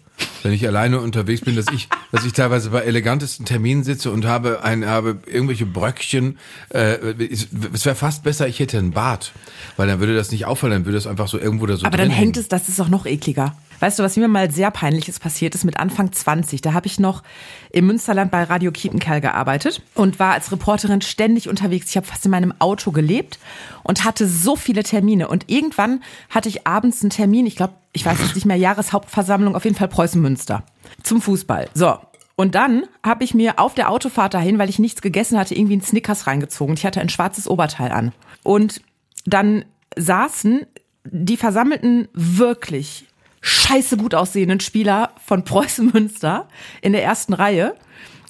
wenn 0.42 0.52
ich 0.52 0.66
alleine 0.66 1.00
unterwegs 1.00 1.42
bin, 1.42 1.56
dass 1.56 1.66
ich, 1.72 1.88
dass 2.12 2.24
ich 2.24 2.32
teilweise 2.32 2.70
bei 2.70 2.80
elegantesten 2.80 3.46
Terminen 3.46 3.84
sitze 3.84 4.10
und 4.10 4.24
habe 4.24 4.62
ein, 4.62 4.86
habe 4.86 5.18
irgendwelche 5.26 5.66
Bröckchen. 5.66 6.38
Äh, 6.70 7.14
es 7.30 7.48
es 7.72 7.84
wäre 7.84 7.96
fast 7.96 8.22
besser, 8.22 8.48
ich 8.48 8.58
hätte 8.60 8.78
ein 8.78 8.92
Bad, 8.92 9.32
weil 9.76 9.86
dann 9.86 10.00
würde 10.00 10.14
das 10.14 10.30
nicht 10.30 10.46
auffallen, 10.46 10.72
dann 10.72 10.84
würde 10.84 10.96
das 10.96 11.06
einfach 11.06 11.28
so 11.28 11.38
irgendwo 11.38 11.66
da 11.66 11.76
so 11.76 11.86
aber 11.86 11.96
dann 11.96 12.10
hängt 12.10 12.36
es, 12.36 12.48
das 12.48 12.68
ist 12.68 12.80
auch 12.80 12.88
noch 12.88 13.06
ekliger. 13.06 13.56
Weißt 13.80 13.98
du, 13.98 14.02
was 14.02 14.16
mir 14.16 14.28
mal 14.28 14.50
sehr 14.50 14.70
peinliches 14.70 15.20
passiert 15.20 15.54
ist 15.54 15.64
mit 15.64 15.78
Anfang 15.78 16.12
20? 16.12 16.60
Da 16.60 16.72
habe 16.72 16.86
ich 16.86 16.98
noch 16.98 17.22
im 17.70 17.86
Münsterland 17.86 18.30
bei 18.30 18.42
Radio 18.42 18.72
Kiepenkerl 18.72 19.20
gearbeitet 19.20 19.82
und 19.94 20.18
war 20.18 20.32
als 20.32 20.50
Reporterin 20.50 21.00
ständig 21.00 21.48
unterwegs. 21.48 21.90
Ich 21.90 21.96
habe 21.96 22.06
fast 22.06 22.24
in 22.24 22.30
meinem 22.30 22.52
Auto 22.58 22.90
gelebt 22.90 23.38
und 23.84 24.04
hatte 24.04 24.26
so 24.26 24.56
viele 24.56 24.82
Termine. 24.82 25.28
Und 25.28 25.44
irgendwann 25.48 26.02
hatte 26.30 26.48
ich 26.48 26.66
abends 26.66 27.02
einen 27.02 27.10
Termin, 27.10 27.46
ich 27.46 27.56
glaube, 27.56 27.74
ich 27.92 28.04
weiß 28.04 28.18
jetzt 28.20 28.34
nicht 28.34 28.46
mehr, 28.46 28.56
Jahreshauptversammlung, 28.56 29.54
auf 29.54 29.64
jeden 29.64 29.76
Fall 29.76 29.88
Preußen-Münster, 29.88 30.64
zum 31.02 31.22
Fußball. 31.22 31.68
So. 31.74 31.98
Und 32.36 32.54
dann 32.54 32.84
habe 33.04 33.24
ich 33.24 33.34
mir 33.34 33.58
auf 33.58 33.74
der 33.74 33.90
Autofahrt 33.90 34.34
dahin, 34.34 34.58
weil 34.58 34.68
ich 34.68 34.78
nichts 34.78 35.02
gegessen 35.02 35.38
hatte, 35.38 35.56
irgendwie 35.56 35.74
einen 35.74 35.82
Snickers 35.82 36.28
reingezogen. 36.28 36.74
Ich 36.74 36.86
hatte 36.86 37.00
ein 37.00 37.08
schwarzes 37.08 37.48
Oberteil 37.48 37.90
an. 37.90 38.12
Und 38.44 38.80
dann 39.26 39.64
saßen 39.96 40.64
die 41.04 41.36
versammelten 41.36 42.08
wirklich 42.12 43.06
scheiße 43.40 43.96
gut 43.96 44.14
aussehenden 44.14 44.60
Spieler 44.60 45.10
von 45.24 45.44
Preußen 45.44 45.90
Münster 45.92 46.48
in 46.82 46.92
der 46.92 47.04
ersten 47.04 47.32
Reihe. 47.32 47.74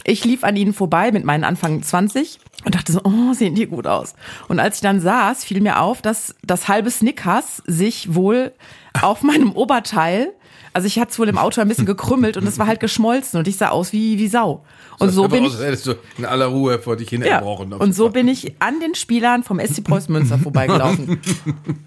Ich 0.04 0.24
lief 0.24 0.44
an 0.44 0.56
ihnen 0.56 0.72
vorbei 0.72 1.12
mit 1.12 1.24
meinen 1.24 1.44
Anfang 1.44 1.82
20 1.82 2.38
und 2.64 2.74
dachte 2.74 2.92
so, 2.92 3.00
oh, 3.04 3.34
sehen 3.34 3.54
die 3.54 3.66
gut 3.66 3.86
aus. 3.86 4.14
Und 4.48 4.60
als 4.60 4.76
ich 4.76 4.82
dann 4.82 5.00
saß, 5.00 5.44
fiel 5.44 5.60
mir 5.60 5.80
auf, 5.80 6.02
dass 6.02 6.34
das 6.42 6.68
halbe 6.68 6.90
Snickers 6.90 7.62
sich 7.66 8.14
wohl 8.14 8.52
auf 9.00 9.22
meinem 9.22 9.52
Oberteil, 9.52 10.32
also 10.78 10.86
ich 10.86 11.00
hatte 11.00 11.10
es 11.10 11.18
wohl 11.18 11.28
im 11.28 11.38
Auto 11.38 11.60
ein 11.60 11.66
bisschen 11.66 11.86
gekrümmelt 11.94 12.36
und 12.36 12.46
es 12.46 12.56
war 12.56 12.68
halt 12.68 12.78
geschmolzen 12.78 13.36
und 13.40 13.48
ich 13.48 13.56
sah 13.56 13.70
aus 13.70 13.92
wie, 13.92 14.16
wie 14.16 14.28
Sau. 14.28 14.64
Und 15.00 15.10
so 15.10 15.26
bin 15.26 15.44
aus, 15.44 15.54
ich, 15.54 15.60
hättest 15.60 15.88
du 15.88 15.94
in 16.16 16.24
aller 16.24 16.46
Ruhe 16.46 16.78
vor 16.78 16.94
dich 16.94 17.08
hin 17.08 17.22
ja, 17.22 17.38
erbrochen. 17.38 17.72
und 17.72 17.94
so 17.96 18.10
bin 18.10 18.28
ich 18.28 18.54
an 18.60 18.78
den 18.78 18.94
Spielern 18.94 19.42
vom 19.42 19.58
SC 19.58 19.82
Preußen 19.82 20.12
Münster 20.12 20.38
vorbeigelaufen. 20.38 21.18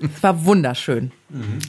Es 0.01 0.21
war 0.21 0.43
wunderschön. 0.43 1.13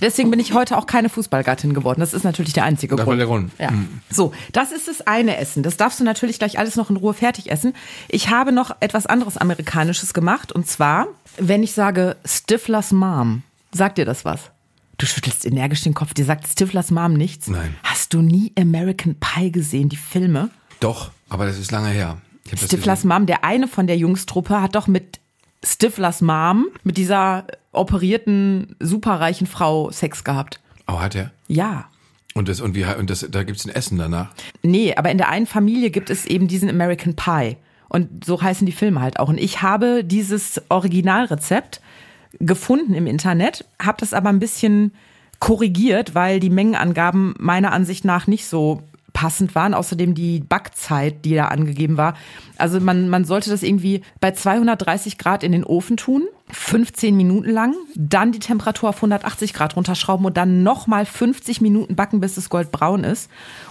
Deswegen 0.01 0.33
bin 0.33 0.41
ich 0.41 0.53
heute 0.53 0.77
auch 0.77 0.87
keine 0.87 1.09
Fußballgattin 1.09 1.75
geworden. 1.75 2.01
Das 2.01 2.13
ist 2.13 2.25
natürlich 2.25 2.55
der 2.55 2.65
einzige 2.65 2.97
Das 2.97 3.05
Grund. 3.05 3.21
der 3.21 3.29
Grund. 3.29 3.53
Ja. 3.61 3.71
So, 4.11 4.33
das 4.53 4.73
ist 4.73 4.89
das 4.89 5.07
eine 5.07 5.37
Essen. 5.37 5.63
Das 5.63 5.77
darfst 5.77 6.01
du 6.01 6.05
natürlich 6.05 6.41
gleich 6.41 6.59
alles 6.59 6.75
noch 6.75 6.91
in 6.91 6.97
Ruhe 6.97 7.15
fertig 7.15 7.53
essen. 7.53 7.73
Ich 8.09 8.31
habe 8.31 8.51
noch 8.51 8.75
etwas 8.81 9.07
anderes 9.07 9.37
Amerikanisches 9.37 10.13
gemacht 10.13 10.51
und 10.51 10.67
zwar, 10.67 11.07
wenn 11.39 11.63
ich 11.63 11.73
sage 11.73 12.17
Stiflers 12.25 12.91
Mom, 12.91 13.45
sagt 13.73 13.99
dir 13.99 14.05
das 14.05 14.25
was? 14.25 14.52
Du 15.03 15.07
schüttelst 15.07 15.45
energisch 15.45 15.83
den 15.83 15.95
Kopf. 15.95 16.15
Dir 16.15 16.25
sagt 16.25 16.47
Stiflers 16.47 16.93
Mom 16.93 17.15
nichts. 17.15 17.49
Nein. 17.49 17.75
Hast 17.83 18.15
du 18.15 18.23
nie 18.23 18.53
American 18.57 19.17
Pie 19.17 19.51
gesehen, 19.51 19.89
die 19.89 19.97
Filme? 19.97 20.49
Doch, 20.79 21.11
aber 21.29 21.45
das 21.45 21.59
ist 21.59 21.73
lange 21.73 21.89
her. 21.89 22.19
Stiflers 22.55 23.03
Mom, 23.03 23.27
der 23.27 23.43
eine 23.43 23.67
von 23.67 23.89
der 23.89 23.97
Jungstruppe, 23.97 24.63
hat 24.63 24.77
doch 24.77 24.87
mit 24.87 25.19
Stiflers 25.65 26.21
Mom, 26.21 26.69
mit 26.85 26.99
dieser 26.99 27.49
operierten, 27.73 28.77
superreichen 28.79 29.49
Frau 29.49 29.91
Sex 29.91 30.23
gehabt. 30.23 30.61
Oh, 30.87 31.01
hat 31.01 31.17
er? 31.17 31.33
Ja. 31.49 31.87
Und 32.35 32.49
das, 32.49 32.61
und 32.61 32.77
wie, 32.77 32.85
und 32.85 33.11
das, 33.11 33.27
da 33.29 33.43
gibt's 33.43 33.65
ein 33.65 33.75
Essen 33.75 33.99
danach. 33.99 34.29
Nee, 34.63 34.95
aber 34.95 35.11
in 35.11 35.19
der 35.19 35.31
einen 35.31 35.47
Familie 35.47 35.91
gibt 35.91 36.11
es 36.11 36.27
eben 36.27 36.47
diesen 36.47 36.71
American 36.71 37.17
Pie. 37.17 37.57
Und 37.89 38.25
so 38.25 38.41
heißen 38.41 38.67
die 38.67 38.73
Filme 38.73 39.01
halt 39.01 39.19
auch. 39.19 39.29
Und 39.29 39.39
ich 39.39 39.63
habe 39.63 40.05
dieses 40.05 40.63
Originalrezept 40.69 41.81
gefunden 42.41 42.95
im 42.95 43.07
Internet, 43.07 43.65
habe 43.81 43.99
das 44.01 44.15
aber 44.15 44.29
ein 44.29 44.39
bisschen 44.39 44.93
korrigiert, 45.39 46.15
weil 46.15 46.41
die 46.41 46.51
Mengenangaben 46.51 47.35
meiner 47.39 47.73
Ansicht 47.73 48.05
nach 48.05 48.27
nicht 48.27 48.47
so 48.47 48.83
passend 49.13 49.55
waren. 49.55 49.75
Außerdem 49.75 50.15
die 50.15 50.41
Backzeit, 50.41 51.25
die 51.25 51.35
da 51.35 51.49
angegeben 51.49 51.97
war. 51.97 52.15
Also 52.59 52.81
man, 52.81 53.09
man 53.09 53.25
sollte 53.25 53.51
das 53.51 53.63
irgendwie 53.63 54.03
bei 54.21 54.33
230 54.33 55.19
Grad 55.19 55.43
in 55.43 55.53
den 55.53 55.65
Ofen 55.65 55.97
tun, 55.97 56.23
15 56.51 57.17
Minuten 57.17 57.51
lang, 57.51 57.75
dann 57.95 58.33
die 58.33 58.39
Temperatur 58.39 58.91
auf 58.91 58.97
180 58.97 59.55
Grad 59.55 59.77
runterschrauben 59.77 60.27
und 60.27 60.37
dann 60.37 60.63
nochmal 60.63 61.07
50 61.07 61.61
Minuten 61.61 61.97
backen, 61.97 62.21
bis 62.21 62.37
es 62.37 62.51
goldbraun 62.51 63.05
ist. 63.05 63.31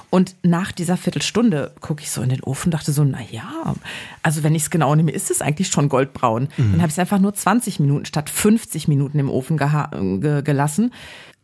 Und 0.09 0.35
nach 0.43 0.73
dieser 0.73 0.97
Viertelstunde 0.97 1.73
gucke 1.79 2.01
ich 2.01 2.11
so 2.11 2.21
in 2.21 2.27
den 2.27 2.43
Ofen 2.43 2.67
und 2.67 2.73
dachte 2.73 2.91
so, 2.91 3.05
na 3.05 3.19
ja, 3.31 3.75
also 4.23 4.43
wenn 4.43 4.53
ich 4.55 4.63
es 4.63 4.69
genau 4.69 4.93
nehme, 4.93 5.11
ist 5.11 5.31
es 5.31 5.41
eigentlich 5.41 5.69
schon 5.69 5.87
goldbraun. 5.87 6.49
Dann 6.57 6.81
habe 6.81 6.87
ich 6.87 6.95
es 6.95 6.99
einfach 6.99 7.19
nur 7.19 7.33
20 7.33 7.79
Minuten 7.79 8.03
statt 8.03 8.29
50 8.29 8.89
Minuten 8.89 9.19
im 9.19 9.29
Ofen 9.29 9.55
ge 9.55 10.41
gelassen. 10.41 10.91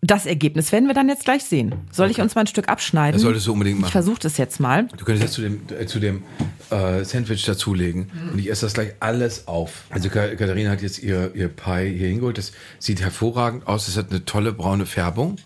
Das 0.02 0.28
Ergebnis 0.28 0.72
werden 0.72 0.88
wir 0.88 0.94
dann 0.94 1.10
jetzt 1.10 1.26
gleich 1.26 1.44
sehen. 1.44 1.74
Soll 1.92 2.12
ich 2.12 2.22
uns 2.22 2.36
mal 2.36 2.42
ein 2.42 2.48
Stück 2.48 2.70
abschneiden? 2.70 3.14
Das 3.14 3.24
solltest 3.24 3.48
du 3.48 3.54
unbedingt 3.54 3.78
Ich 3.78 3.82
machen. 3.82 3.92
versuche 3.92 4.20
das 4.20 4.38
jetzt 4.38 4.60
mal. 4.60 4.88
Du 4.96 5.04
könntest 5.06 5.24
jetzt 5.24 5.34
zu 5.34 5.42
dem, 5.42 5.62
äh, 5.80 5.86
zu 5.88 6.00
dem 6.00 6.24
äh, 6.70 7.04
Sandwich 7.04 7.44
dazulegen 7.46 8.12
und 8.32 8.38
ich 8.38 8.50
esse 8.52 8.68
das 8.68 8.74
gleich 8.74 8.94
alles 9.00 9.48
auf. 9.48 9.86
Also 9.90 10.10
Ka- 10.10 10.36
Katharina 10.36 10.70
hat 10.70 10.84
jetzt 10.84 11.00
ihr, 11.00 11.32
ihr 11.34 11.48
Pie 11.48 11.96
hier 11.98 12.10
hingeholt. 12.10 12.38
Das 12.38 12.52
sieht 12.78 13.02
hervorragend 13.02 13.66
aus. 13.68 13.88
Es 13.88 13.98
hat 13.98 14.12
eine 14.12 14.24
tolle 14.24 14.54
braune 14.54 14.86
Färbung. 14.86 15.38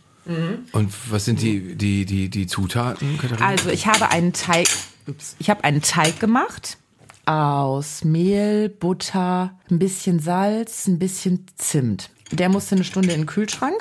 Und 0.73 0.93
was 1.09 1.25
sind 1.25 1.41
die, 1.41 1.75
die, 1.75 2.05
die, 2.05 2.29
die 2.29 2.45
Zutaten, 2.45 3.17
Katharina? 3.17 3.47
Also 3.47 3.69
ich 3.69 3.87
habe 3.87 4.11
einen 4.11 4.33
Teig, 4.33 4.67
ups, 5.07 5.35
ich 5.39 5.49
habe 5.49 5.63
einen 5.63 5.81
Teig 5.81 6.19
gemacht 6.19 6.77
aus 7.25 8.03
Mehl, 8.03 8.69
Butter, 8.69 9.51
ein 9.69 9.79
bisschen 9.79 10.19
Salz, 10.19 10.87
ein 10.87 10.99
bisschen 10.99 11.45
Zimt. 11.55 12.09
Der 12.31 12.49
musste 12.49 12.75
eine 12.75 12.83
Stunde 12.83 13.11
in 13.13 13.21
den 13.21 13.25
Kühlschrank. 13.25 13.75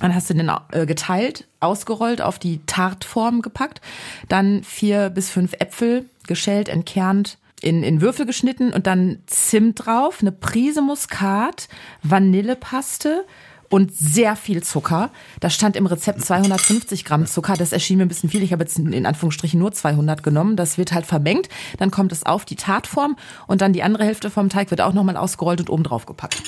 Dann 0.00 0.14
hast 0.14 0.30
du 0.30 0.34
den 0.34 0.50
äh, 0.72 0.86
geteilt, 0.86 1.46
ausgerollt, 1.60 2.20
auf 2.22 2.38
die 2.38 2.60
Tartform 2.66 3.42
gepackt. 3.42 3.80
Dann 4.28 4.62
vier 4.62 5.10
bis 5.10 5.30
fünf 5.30 5.54
Äpfel 5.54 6.04
geschält, 6.26 6.68
entkernt, 6.68 7.38
in, 7.62 7.82
in 7.82 8.00
Würfel 8.00 8.26
geschnitten 8.26 8.72
und 8.72 8.86
dann 8.86 9.18
Zimt 9.26 9.86
drauf, 9.86 10.18
eine 10.20 10.32
Prise 10.32 10.82
Muskat, 10.82 11.68
Vanillepaste 12.02 13.24
und 13.68 13.94
sehr 13.96 14.36
viel 14.36 14.62
Zucker. 14.62 15.10
Da 15.40 15.50
stand 15.50 15.76
im 15.76 15.86
Rezept 15.86 16.24
250 16.24 17.04
Gramm 17.04 17.26
Zucker. 17.26 17.54
Das 17.54 17.72
erschien 17.72 17.98
mir 17.98 18.04
ein 18.04 18.08
bisschen 18.08 18.30
viel. 18.30 18.42
Ich 18.42 18.52
habe 18.52 18.62
jetzt 18.62 18.78
in 18.78 19.06
Anführungsstrichen 19.06 19.58
nur 19.58 19.72
200 19.72 20.22
genommen. 20.22 20.56
Das 20.56 20.78
wird 20.78 20.92
halt 20.92 21.06
vermengt. 21.06 21.48
Dann 21.78 21.90
kommt 21.90 22.12
es 22.12 22.24
auf 22.24 22.44
die 22.44 22.56
Tartform 22.56 23.16
und 23.46 23.60
dann 23.60 23.72
die 23.72 23.82
andere 23.82 24.04
Hälfte 24.04 24.30
vom 24.30 24.48
Teig 24.48 24.70
wird 24.70 24.80
auch 24.80 24.92
nochmal 24.92 25.16
ausgerollt 25.16 25.60
und 25.60 25.70
oben 25.70 25.82
drauf 25.82 26.06
gepackt. 26.06 26.42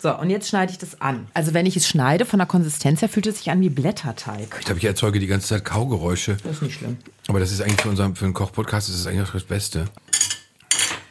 So, 0.00 0.16
und 0.16 0.30
jetzt 0.30 0.48
schneide 0.48 0.70
ich 0.70 0.78
das 0.78 1.00
an. 1.00 1.26
Also 1.34 1.54
wenn 1.54 1.66
ich 1.66 1.76
es 1.76 1.88
schneide, 1.88 2.24
von 2.24 2.38
der 2.38 2.46
Konsistenz 2.46 3.02
her 3.02 3.08
fühlt 3.08 3.26
es 3.26 3.38
sich 3.38 3.50
an 3.50 3.60
wie 3.60 3.68
Blätterteig. 3.68 4.56
Ich 4.58 4.64
glaube, 4.64 4.78
ich 4.78 4.84
erzeuge 4.84 5.18
die 5.18 5.26
ganze 5.26 5.48
Zeit 5.48 5.64
Kaugeräusche. 5.64 6.36
Das 6.44 6.56
ist 6.56 6.62
nicht 6.62 6.78
schlimm. 6.78 6.98
Aber 7.26 7.40
das 7.40 7.50
ist 7.50 7.60
eigentlich 7.60 7.80
für 7.80 7.88
unseren 7.88 8.14
für 8.14 8.24
einen 8.24 8.34
Kochpodcast, 8.34 8.88
das 8.88 8.96
ist 8.96 9.06
eigentlich 9.06 9.28
auch 9.28 9.32
das 9.32 9.44
Beste. 9.44 9.86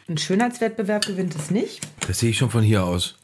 Ein 0.07 0.17
Schönheitswettbewerb 0.17 1.05
gewinnt 1.05 1.35
es 1.35 1.51
nicht. 1.51 1.81
Das 2.07 2.19
sehe 2.19 2.29
ich 2.29 2.37
schon 2.37 2.49
von 2.49 2.63
hier 2.63 2.85
aus. 2.85 3.15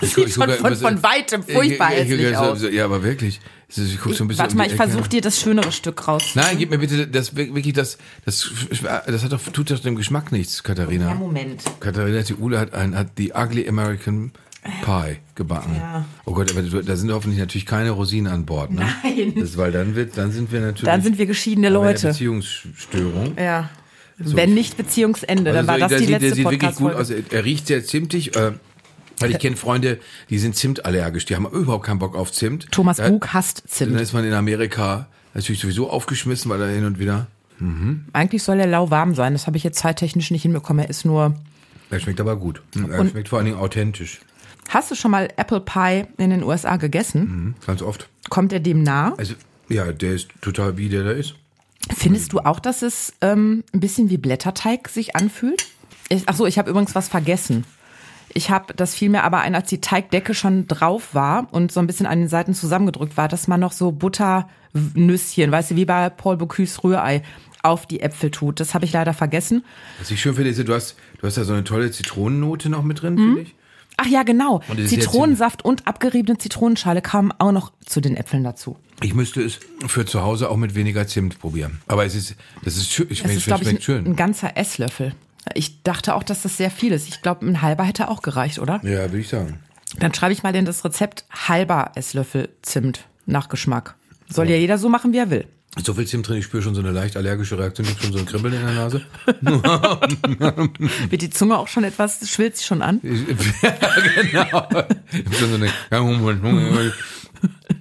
Das 0.00 0.10
sieht 0.14 0.30
schon 0.30 0.50
von, 0.50 0.76
von 0.76 1.02
weitem 1.02 1.42
furchtbar 1.42 1.90
Ich- 1.96 2.10
ich- 2.10 2.20
ich- 2.20 2.36
aus. 2.36 2.62
Ja, 2.70 2.84
aber 2.84 3.02
wirklich. 3.02 3.40
Ich 3.68 3.98
guck 4.00 4.14
so 4.14 4.22
ein 4.22 4.28
bisschen 4.28 4.42
Warte 4.42 4.56
mal, 4.56 4.66
ich 4.68 4.74
versuche 4.74 5.08
dir 5.08 5.20
das 5.20 5.40
schönere 5.40 5.72
Stück 5.72 6.06
raus. 6.06 6.22
Nein, 6.34 6.56
gib 6.58 6.70
mir 6.70 6.78
bitte 6.78 7.06
das 7.08 7.34
wirklich 7.34 7.72
das 7.72 7.98
das 8.24 8.48
das 9.06 9.24
hat 9.24 9.32
doch 9.32 9.40
tut 9.52 9.70
doch 9.70 9.80
dem 9.80 9.96
Geschmack 9.96 10.30
nichts, 10.30 10.62
Katharina. 10.62 11.08
Ja, 11.08 11.14
Moment. 11.14 11.62
Katharina 11.80 12.22
Tiule 12.22 12.60
hat 12.60 12.74
ein 12.74 12.94
hat 12.96 13.18
die 13.18 13.32
Ugly 13.34 13.68
American 13.68 14.30
Pie 14.84 15.16
gebacken. 15.34 15.74
Ja. 15.76 16.04
Oh 16.24 16.32
Gott, 16.34 16.50
aber 16.52 16.62
da 16.82 16.96
sind 16.96 17.10
hoffentlich 17.12 17.40
natürlich 17.40 17.66
keine 17.66 17.90
Rosinen 17.90 18.32
an 18.32 18.46
Bord, 18.46 18.72
ne? 18.72 18.86
Nein. 19.02 19.32
Das, 19.36 19.56
weil 19.56 19.72
dann 19.72 19.94
wird 19.96 20.16
dann 20.16 20.30
sind 20.32 20.52
wir 20.52 20.60
natürlich 20.60 20.84
Dann 20.84 21.02
sind 21.02 21.18
wir 21.18 21.26
geschiedene 21.26 21.68
Leute. 21.68 22.08
Beziehungsstörung. 22.08 23.36
Ja. 23.36 23.70
Wenn 24.18 24.54
nicht 24.54 24.76
Beziehungsende, 24.76 25.52
dann 25.52 25.66
war 25.66 25.74
Also, 25.74 25.88
das 25.88 25.90
der 25.90 25.98
die 25.98 26.04
sieht, 26.06 26.14
der 26.14 26.20
letzte 26.20 26.36
sieht 26.36 26.50
wirklich 26.50 26.74
gut 26.76 26.94
aus. 26.94 27.10
Er 27.10 27.44
riecht 27.44 27.66
sehr 27.66 27.84
zimtig. 27.84 28.34
Äh, 28.36 28.52
weil 29.20 29.30
ich 29.30 29.38
kenne 29.38 29.56
Freunde, 29.56 29.98
die 30.30 30.38
sind 30.38 30.56
zimtallergisch. 30.56 31.24
Die 31.26 31.34
haben 31.36 31.46
überhaupt 31.46 31.84
keinen 31.86 31.98
Bock 31.98 32.14
auf 32.16 32.32
Zimt. 32.32 32.70
Thomas 32.72 32.98
Da- 32.98 33.08
Bug 33.08 33.28
hasst 33.32 33.62
Dann 33.64 33.70
Zimt. 33.70 34.00
ist 34.00 34.12
man 34.12 34.24
in 34.24 34.32
Amerika 34.34 35.08
natürlich 35.34 35.60
sowieso 35.60 35.90
aufgeschmissen, 35.90 36.50
weil 36.50 36.60
er 36.60 36.68
hin 36.68 36.84
und 36.84 36.98
wieder. 36.98 37.26
Eigentlich 38.12 38.42
soll 38.42 38.60
er 38.60 38.66
lauwarm 38.66 39.14
sein. 39.14 39.32
Das 39.32 39.46
habe 39.46 39.56
ich 39.56 39.64
jetzt 39.64 39.78
zeittechnisch 39.78 40.30
nicht 40.30 40.42
hinbekommen. 40.42 40.84
Er 40.84 40.90
ist 40.90 41.04
nur. 41.06 41.34
Er 41.90 42.00
schmeckt 42.00 42.20
aber 42.20 42.36
gut. 42.36 42.60
Er 42.90 43.00
Und- 43.00 43.10
schmeckt 43.10 43.28
vor 43.28 43.38
allen 43.38 43.46
Dingen 43.46 43.58
authentisch. 43.58 44.20
Hast 44.68 44.90
du 44.90 44.94
schon 44.96 45.10
mal 45.12 45.28
Apple 45.36 45.60
Pie 45.60 46.04
in 46.18 46.30
den 46.30 46.42
USA 46.42 46.76
gegessen? 46.76 47.20
Mhm, 47.20 47.54
Ganz 47.66 47.82
oft. 47.82 48.08
Kommt 48.28 48.52
er 48.52 48.58
dem 48.60 48.82
nah? 48.82 49.14
Also, 49.16 49.34
ja, 49.68 49.92
der 49.92 50.12
ist 50.14 50.28
total 50.40 50.76
wie 50.76 50.88
der 50.88 51.04
da 51.04 51.12
ist. 51.12 51.34
Findest 51.96 52.32
du 52.32 52.40
auch, 52.40 52.58
dass 52.58 52.82
es 52.82 53.12
ähm, 53.20 53.62
ein 53.72 53.78
bisschen 53.80 54.10
wie 54.10 54.16
Blätterteig 54.18 54.88
sich 54.88 55.14
anfühlt? 55.14 55.66
Ich, 56.08 56.24
ach 56.26 56.34
so, 56.36 56.44
ich 56.46 56.58
habe 56.58 56.68
übrigens 56.68 56.94
was 56.96 57.08
vergessen. 57.08 57.64
Ich 58.36 58.50
habe, 58.50 58.74
das 58.74 58.94
fiel 58.94 59.08
mir 59.08 59.24
aber 59.24 59.40
ein, 59.40 59.54
als 59.54 59.70
die 59.70 59.80
Teigdecke 59.80 60.34
schon 60.34 60.68
drauf 60.68 61.14
war 61.14 61.48
und 61.52 61.72
so 61.72 61.80
ein 61.80 61.86
bisschen 61.86 62.04
an 62.04 62.18
den 62.18 62.28
Seiten 62.28 62.52
zusammengedrückt 62.52 63.16
war, 63.16 63.28
dass 63.28 63.48
man 63.48 63.58
noch 63.60 63.72
so 63.72 63.92
Butternüsschen, 63.92 65.50
weißt 65.50 65.70
du, 65.70 65.76
wie 65.76 65.86
bei 65.86 66.10
Paul 66.10 66.36
Bocuse 66.36 66.84
Rührei, 66.84 67.22
auf 67.62 67.86
die 67.86 68.00
Äpfel 68.00 68.30
tut. 68.30 68.60
Das 68.60 68.74
habe 68.74 68.84
ich 68.84 68.92
leider 68.92 69.14
vergessen. 69.14 69.64
Was 69.98 70.10
ich 70.10 70.20
schön 70.20 70.34
finde, 70.34 70.50
ist, 70.50 70.58
du 70.68 70.74
hast, 70.74 70.96
du 71.18 71.26
hast 71.26 71.38
da 71.38 71.44
so 71.44 71.54
eine 71.54 71.64
tolle 71.64 71.90
Zitronennote 71.90 72.68
noch 72.68 72.82
mit 72.82 73.00
drin, 73.00 73.16
finde 73.16 73.40
ich. 73.40 73.54
Ach 73.96 74.06
ja, 74.06 74.22
genau. 74.22 74.60
Es 74.76 74.90
Zitronensaft 74.90 75.64
und 75.64 75.86
abgeriebene 75.86 76.36
Zitronenschale 76.36 77.00
kamen 77.00 77.32
auch 77.38 77.52
noch 77.52 77.72
zu 77.86 78.02
den 78.02 78.18
Äpfeln 78.18 78.44
dazu. 78.44 78.76
Ich 79.00 79.14
müsste 79.14 79.42
es 79.42 79.58
für 79.86 80.04
zu 80.04 80.20
Hause 80.20 80.50
auch 80.50 80.58
mit 80.58 80.74
weniger 80.74 81.06
Zimt 81.06 81.38
probieren. 81.38 81.80
Aber 81.86 82.04
es 82.04 82.14
ist, 82.14 82.36
das 82.62 82.76
ist 82.76 82.92
schön. 82.92 83.06
Ich 83.08 83.20
Das 83.20 83.28
meine, 83.28 83.38
ist, 83.38 83.40
es 83.40 83.46
glaube 83.46 83.64
ich, 83.64 83.82
schön. 83.82 84.04
ein 84.06 84.14
ganzer 84.14 84.58
Esslöffel. 84.58 85.14
Ich 85.54 85.82
dachte 85.82 86.14
auch, 86.14 86.22
dass 86.22 86.42
das 86.42 86.56
sehr 86.56 86.70
viel 86.70 86.92
ist. 86.92 87.08
Ich 87.08 87.22
glaube, 87.22 87.46
ein 87.46 87.62
halber 87.62 87.84
hätte 87.84 88.08
auch 88.08 88.22
gereicht, 88.22 88.58
oder? 88.58 88.80
Ja, 88.82 89.02
würde 89.02 89.18
ich 89.18 89.28
sagen. 89.28 89.60
Dann 89.98 90.12
schreibe 90.12 90.32
ich 90.32 90.42
mal 90.42 90.54
in 90.54 90.64
das 90.64 90.84
Rezept 90.84 91.24
halber 91.30 91.92
Esslöffel 91.94 92.48
Zimt 92.62 93.06
nach 93.24 93.48
Geschmack. 93.48 93.94
Soll 94.28 94.50
ja 94.50 94.56
jeder 94.56 94.78
so 94.78 94.88
machen, 94.88 95.12
wie 95.12 95.18
er 95.18 95.30
will. 95.30 95.46
So 95.84 95.92
viel 95.92 96.06
Zimt 96.06 96.26
drin, 96.26 96.38
ich 96.38 96.46
spüre 96.46 96.62
schon 96.62 96.74
so 96.74 96.80
eine 96.80 96.90
leicht 96.90 97.16
allergische 97.16 97.58
Reaktion, 97.58 97.86
ich 97.86 97.92
habe 97.92 98.02
schon 98.02 98.12
so 98.12 98.18
ein 98.18 98.26
Kribbeln 98.26 98.54
in 98.54 98.64
der 98.64 98.74
Nase. 98.74 99.02
Wird 101.10 101.22
die 101.22 101.30
Zunge 101.30 101.58
auch 101.58 101.68
schon 101.68 101.84
etwas, 101.84 102.28
schwillt 102.30 102.56
sie 102.56 102.64
schon 102.64 102.80
an? 102.80 103.00
Ich, 103.02 103.20
ja, 103.62 103.76
genau. 104.22 104.68
Ich 105.12 105.26
hab 105.26 105.34
schon 105.34 105.50
so 105.50 105.54
eine, 105.56 105.66
ja. 105.66 106.92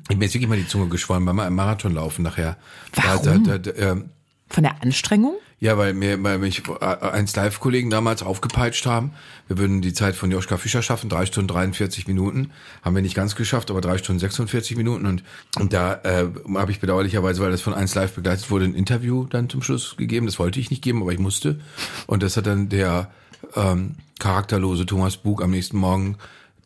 Ich 0.09 0.17
mir 0.17 0.25
jetzt 0.25 0.33
wirklich 0.33 0.49
mal 0.49 0.57
die 0.57 0.67
Zunge 0.67 0.89
geschwollen 0.89 1.25
beim 1.25 1.55
Marathonlaufen 1.55 2.23
nachher. 2.23 2.57
Warum? 2.93 3.45
Da, 3.45 3.57
da, 3.57 3.71
da, 3.71 3.91
ähm, 3.91 4.09
Von 4.49 4.63
der 4.63 4.81
Anstrengung? 4.83 5.35
Ja, 5.59 5.77
weil 5.77 5.93
mir, 5.93 6.21
weil 6.21 6.37
mich 6.37 6.63
äh, 6.67 6.85
eins 6.85 7.35
Live-Kollegen 7.35 7.89
damals 7.89 8.23
aufgepeitscht 8.23 8.85
haben. 8.85 9.13
Wir 9.47 9.57
würden 9.57 9.81
die 9.81 9.93
Zeit 9.93 10.15
von 10.15 10.29
Joschka 10.29 10.57
Fischer 10.57 10.81
schaffen, 10.81 11.09
drei 11.09 11.25
Stunden 11.25 11.47
43 11.47 12.07
Minuten. 12.07 12.51
Haben 12.81 12.95
wir 12.95 13.01
nicht 13.01 13.15
ganz 13.15 13.35
geschafft, 13.35 13.71
aber 13.71 13.79
drei 13.79 13.97
Stunden 13.97 14.19
46 14.19 14.75
Minuten. 14.75 15.05
Und, 15.05 15.23
und 15.57 15.71
da 15.71 15.93
äh, 16.03 16.27
habe 16.55 16.71
ich 16.71 16.81
bedauerlicherweise, 16.81 17.41
weil 17.41 17.51
das 17.51 17.61
von 17.61 17.73
eins 17.73 17.95
Live 17.95 18.13
begleitet 18.13 18.51
wurde, 18.51 18.65
ein 18.65 18.75
Interview 18.75 19.25
dann 19.25 19.49
zum 19.49 19.61
Schluss 19.61 19.95
gegeben. 19.95 20.25
Das 20.25 20.39
wollte 20.39 20.59
ich 20.59 20.69
nicht 20.71 20.83
geben, 20.83 21.01
aber 21.01 21.13
ich 21.13 21.19
musste. 21.19 21.59
Und 22.05 22.21
das 22.21 22.35
hat 22.35 22.47
dann 22.47 22.67
der 22.67 23.09
ähm, 23.55 23.95
charakterlose 24.19 24.85
Thomas 24.85 25.17
Bug 25.17 25.41
am 25.41 25.51
nächsten 25.51 25.77
Morgen 25.77 26.17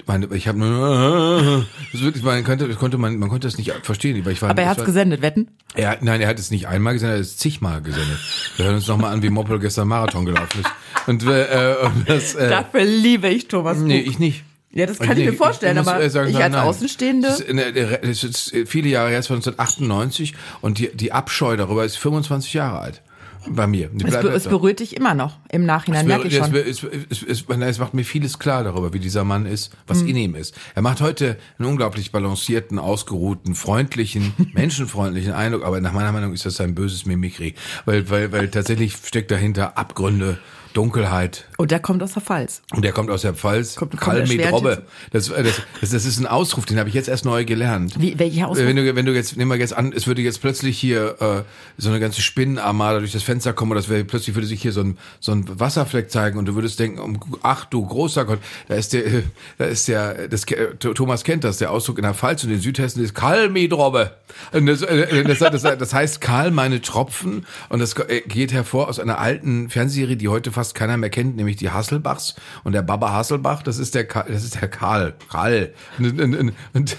meine, 0.07 0.27
ich 0.33 0.47
habe 0.47 0.57
nur, 0.59 1.65
das 1.91 2.01
wirklich, 2.01 2.23
man 2.23 2.43
konnte, 2.43 2.67
das 2.67 2.77
konnte 2.77 2.97
man, 2.97 3.17
man 3.17 3.29
konnte 3.29 3.47
das 3.47 3.57
nicht 3.57 3.71
verstehen, 3.83 4.23
weil 4.25 4.33
ich 4.33 4.41
war. 4.41 4.49
Aber 4.49 4.61
er 4.61 4.71
ich 4.71 4.77
war- 4.77 4.85
gesendet, 4.85 5.21
wetten? 5.21 5.47
er, 5.75 5.97
nein, 6.01 6.21
er 6.21 6.27
hat 6.27 6.39
es 6.39 6.51
nicht 6.51 6.67
einmal 6.67 6.93
gesendet, 6.93 7.15
er 7.17 7.19
hat 7.19 7.25
es 7.25 7.37
zigmal 7.37 7.81
gesendet. 7.81 8.17
Wir 8.57 8.65
hören 8.65 8.75
uns 8.75 8.87
nochmal 8.87 9.13
an, 9.13 9.21
wie 9.23 9.29
Moppel 9.29 9.59
gestern 9.59 9.87
Marathon 9.87 10.25
gelaufen 10.25 10.61
ist. 10.61 10.69
Und, 11.07 11.23
äh, 11.25 11.75
und 11.83 12.09
das, 12.09 12.35
äh, 12.35 12.49
Dafür 12.49 12.83
liebe 12.85 13.27
ich 13.29 13.47
Thomas 13.47 13.77
nee, 13.77 14.01
Buch. 14.01 14.11
ich 14.11 14.19
nicht. 14.19 14.43
Ja, 14.71 14.85
das 14.85 14.99
kann 14.99 15.17
ich 15.17 15.25
mir 15.25 15.33
vorstellen, 15.33 15.77
muss, 15.77 15.87
aber 15.87 16.01
äh, 16.03 16.09
sagen, 16.11 16.29
ich 16.29 16.37
als 16.37 16.53
nein. 16.53 16.63
Außenstehende- 16.63 17.27
Das 17.27 17.39
ist, 17.39 17.57
der- 17.75 17.97
das 17.97 18.23
ist 18.23 18.53
viele 18.67 18.89
Jahre 18.89 19.09
her, 19.09 19.17
es 19.19 19.29
war 19.29 19.35
1998 19.37 20.35
und 20.61 20.77
die, 20.77 20.95
die 20.95 21.11
Abscheu 21.11 21.57
darüber 21.57 21.85
ist 21.85 21.97
25 21.97 22.53
Jahre 22.53 22.79
alt. 22.79 23.01
Bei 23.47 23.67
mir. 23.67 23.89
Es, 24.05 24.17
be 24.19 24.29
es 24.29 24.43
berührt 24.47 24.79
dich 24.81 24.95
immer 24.97 25.13
noch. 25.13 25.37
Im 25.51 25.65
Nachhinein 25.65 26.05
merke 26.07 26.27
ich 26.27 26.33
Es, 26.33 26.45
schon. 26.45 26.55
es, 26.55 26.83
es, 27.09 27.23
es, 27.23 27.45
es 27.47 27.79
macht 27.79 27.93
mir 27.93 28.03
vieles 28.03 28.37
klar 28.37 28.63
darüber, 28.63 28.93
wie 28.93 28.99
dieser 28.99 29.23
Mann 29.23 29.45
ist, 29.45 29.71
Mhm. 29.73 29.77
was 29.87 30.01
in 30.01 30.15
ihm 30.17 30.35
ist. 30.35 30.55
Er 30.75 30.81
macht 30.81 30.99
heute 31.01 31.37
einen 31.57 31.69
unglaublich 31.69 32.11
balancierten, 32.11 32.79
ausgeruhten, 32.79 33.55
freundlichen, 33.55 34.33
menschenfreundlichen 34.53 35.31
Eindruck, 35.33 35.63
aber 35.63 35.79
nach 35.81 35.93
meiner 35.93 36.11
Meinung 36.11 36.33
ist 36.33 36.45
das 36.45 36.59
ein 36.61 36.75
böses 36.75 37.05
Mimikry, 37.05 37.55
weil, 37.85 38.09
weil, 38.09 38.31
weil 38.31 38.49
tatsächlich 38.49 38.95
steckt 39.03 39.31
dahinter 39.31 39.77
Abgründe, 39.77 40.37
Dunkelheit. 40.73 41.45
Und 41.57 41.71
der 41.71 41.79
kommt 41.79 42.01
aus 42.03 42.13
der 42.13 42.21
Pfalz. 42.21 42.61
Und 42.71 42.83
der 42.83 42.91
kommt 42.91 43.09
aus 43.09 43.23
der 43.23 43.33
Pfalz. 43.33 43.75
Kommt- 43.75 43.91
kommt 43.91 44.01
Kalmi 44.01 44.21
erschwert 44.21 44.51
Drobbe. 44.51 44.83
Das, 45.11 45.27
das, 45.27 45.61
das, 45.81 45.89
das 45.91 46.05
ist 46.05 46.19
ein 46.19 46.27
Ausruf, 46.27 46.65
den 46.65 46.77
habe 46.79 46.89
ich 46.89 46.95
jetzt 46.95 47.09
erst 47.09 47.25
neu 47.25 47.43
gelernt. 47.43 47.95
Wie, 47.99 48.17
welcher 48.19 48.47
Ausdruck? 48.47 48.67
Wenn 48.67 48.75
du, 48.75 48.95
wenn 48.95 49.05
du 49.05 49.13
jetzt, 49.13 49.35
nehmen 49.35 49.49
wir 49.51 49.57
jetzt 49.57 49.73
an, 49.73 49.91
es 49.93 50.05
würde 50.07 50.21
jetzt 50.21 50.41
plötzlich 50.41 50.77
hier 50.79 51.15
äh, 51.19 51.41
so 51.77 51.89
eine 51.89 51.99
ganze 51.99 52.21
Spinnenarmada 52.21 52.99
durch 52.99 53.11
das 53.11 53.23
Fenster 53.23 53.53
kommen, 53.53 53.71
oder 53.71 53.79
das 53.81 53.89
wäre 53.89 54.03
plötzlich 54.03 54.35
würde 54.35 54.47
sich 54.47 54.61
hier 54.61 54.71
so 54.71 54.81
ein 54.81 54.97
so 55.19 55.31
ein 55.31 55.59
Wasserfleck 55.59 56.11
zeigen 56.11 56.37
und 56.37 56.45
du 56.45 56.55
würdest 56.55 56.79
denken, 56.79 56.99
um, 56.99 57.19
ach 57.41 57.65
du 57.65 57.85
großer 57.85 58.25
Gott, 58.25 58.39
da 58.67 58.75
ist 58.75 58.93
der, 58.93 59.05
äh, 59.05 59.23
da 59.57 59.65
ist 59.65 59.87
der, 59.87 60.27
das 60.27 60.43
äh, 60.51 60.75
Thomas 60.75 61.23
kennt 61.23 61.43
das, 61.43 61.57
der 61.57 61.71
Ausdruck 61.71 61.97
in 61.97 62.03
der 62.03 62.13
Pfalz 62.13 62.43
und 62.43 62.51
in 62.51 62.61
Südhessen 62.61 63.03
ist 63.03 63.15
Kalmidrobbe. 63.15 64.11
Das, 64.51 64.81
äh, 64.83 65.23
das, 65.23 65.39
das, 65.39 65.61
das 65.61 65.93
heißt 65.93 66.21
Karl 66.21 66.51
meine 66.51 66.81
Tropfen 66.81 67.45
und 67.69 67.79
das 67.79 67.93
äh, 67.97 68.21
geht 68.21 68.53
hervor 68.53 68.87
aus 68.87 68.99
einer 68.99 69.17
alten 69.19 69.69
Fernsehserie, 69.69 70.15
die 70.15 70.27
heute 70.27 70.51
fast 70.59 70.75
keiner 70.75 70.97
mehr 70.97 71.09
kennt, 71.09 71.35
nämlich 71.35 71.55
die 71.55 71.69
Hasselbachs 71.69 72.35
und 72.63 72.73
der 72.73 72.81
Baba 72.81 73.11
Hasselbach, 73.13 73.63
das 73.63 73.77
ist 73.79 73.95
der 73.95 74.05
Ka- 74.05 74.25
das 74.27 74.43
ist 74.43 74.59
der 74.61 74.67
Karl, 74.67 75.15
Karl 75.31 75.73
und, 75.97 76.19
und, 76.19 76.35
und, 76.35 76.53
und 76.73 76.97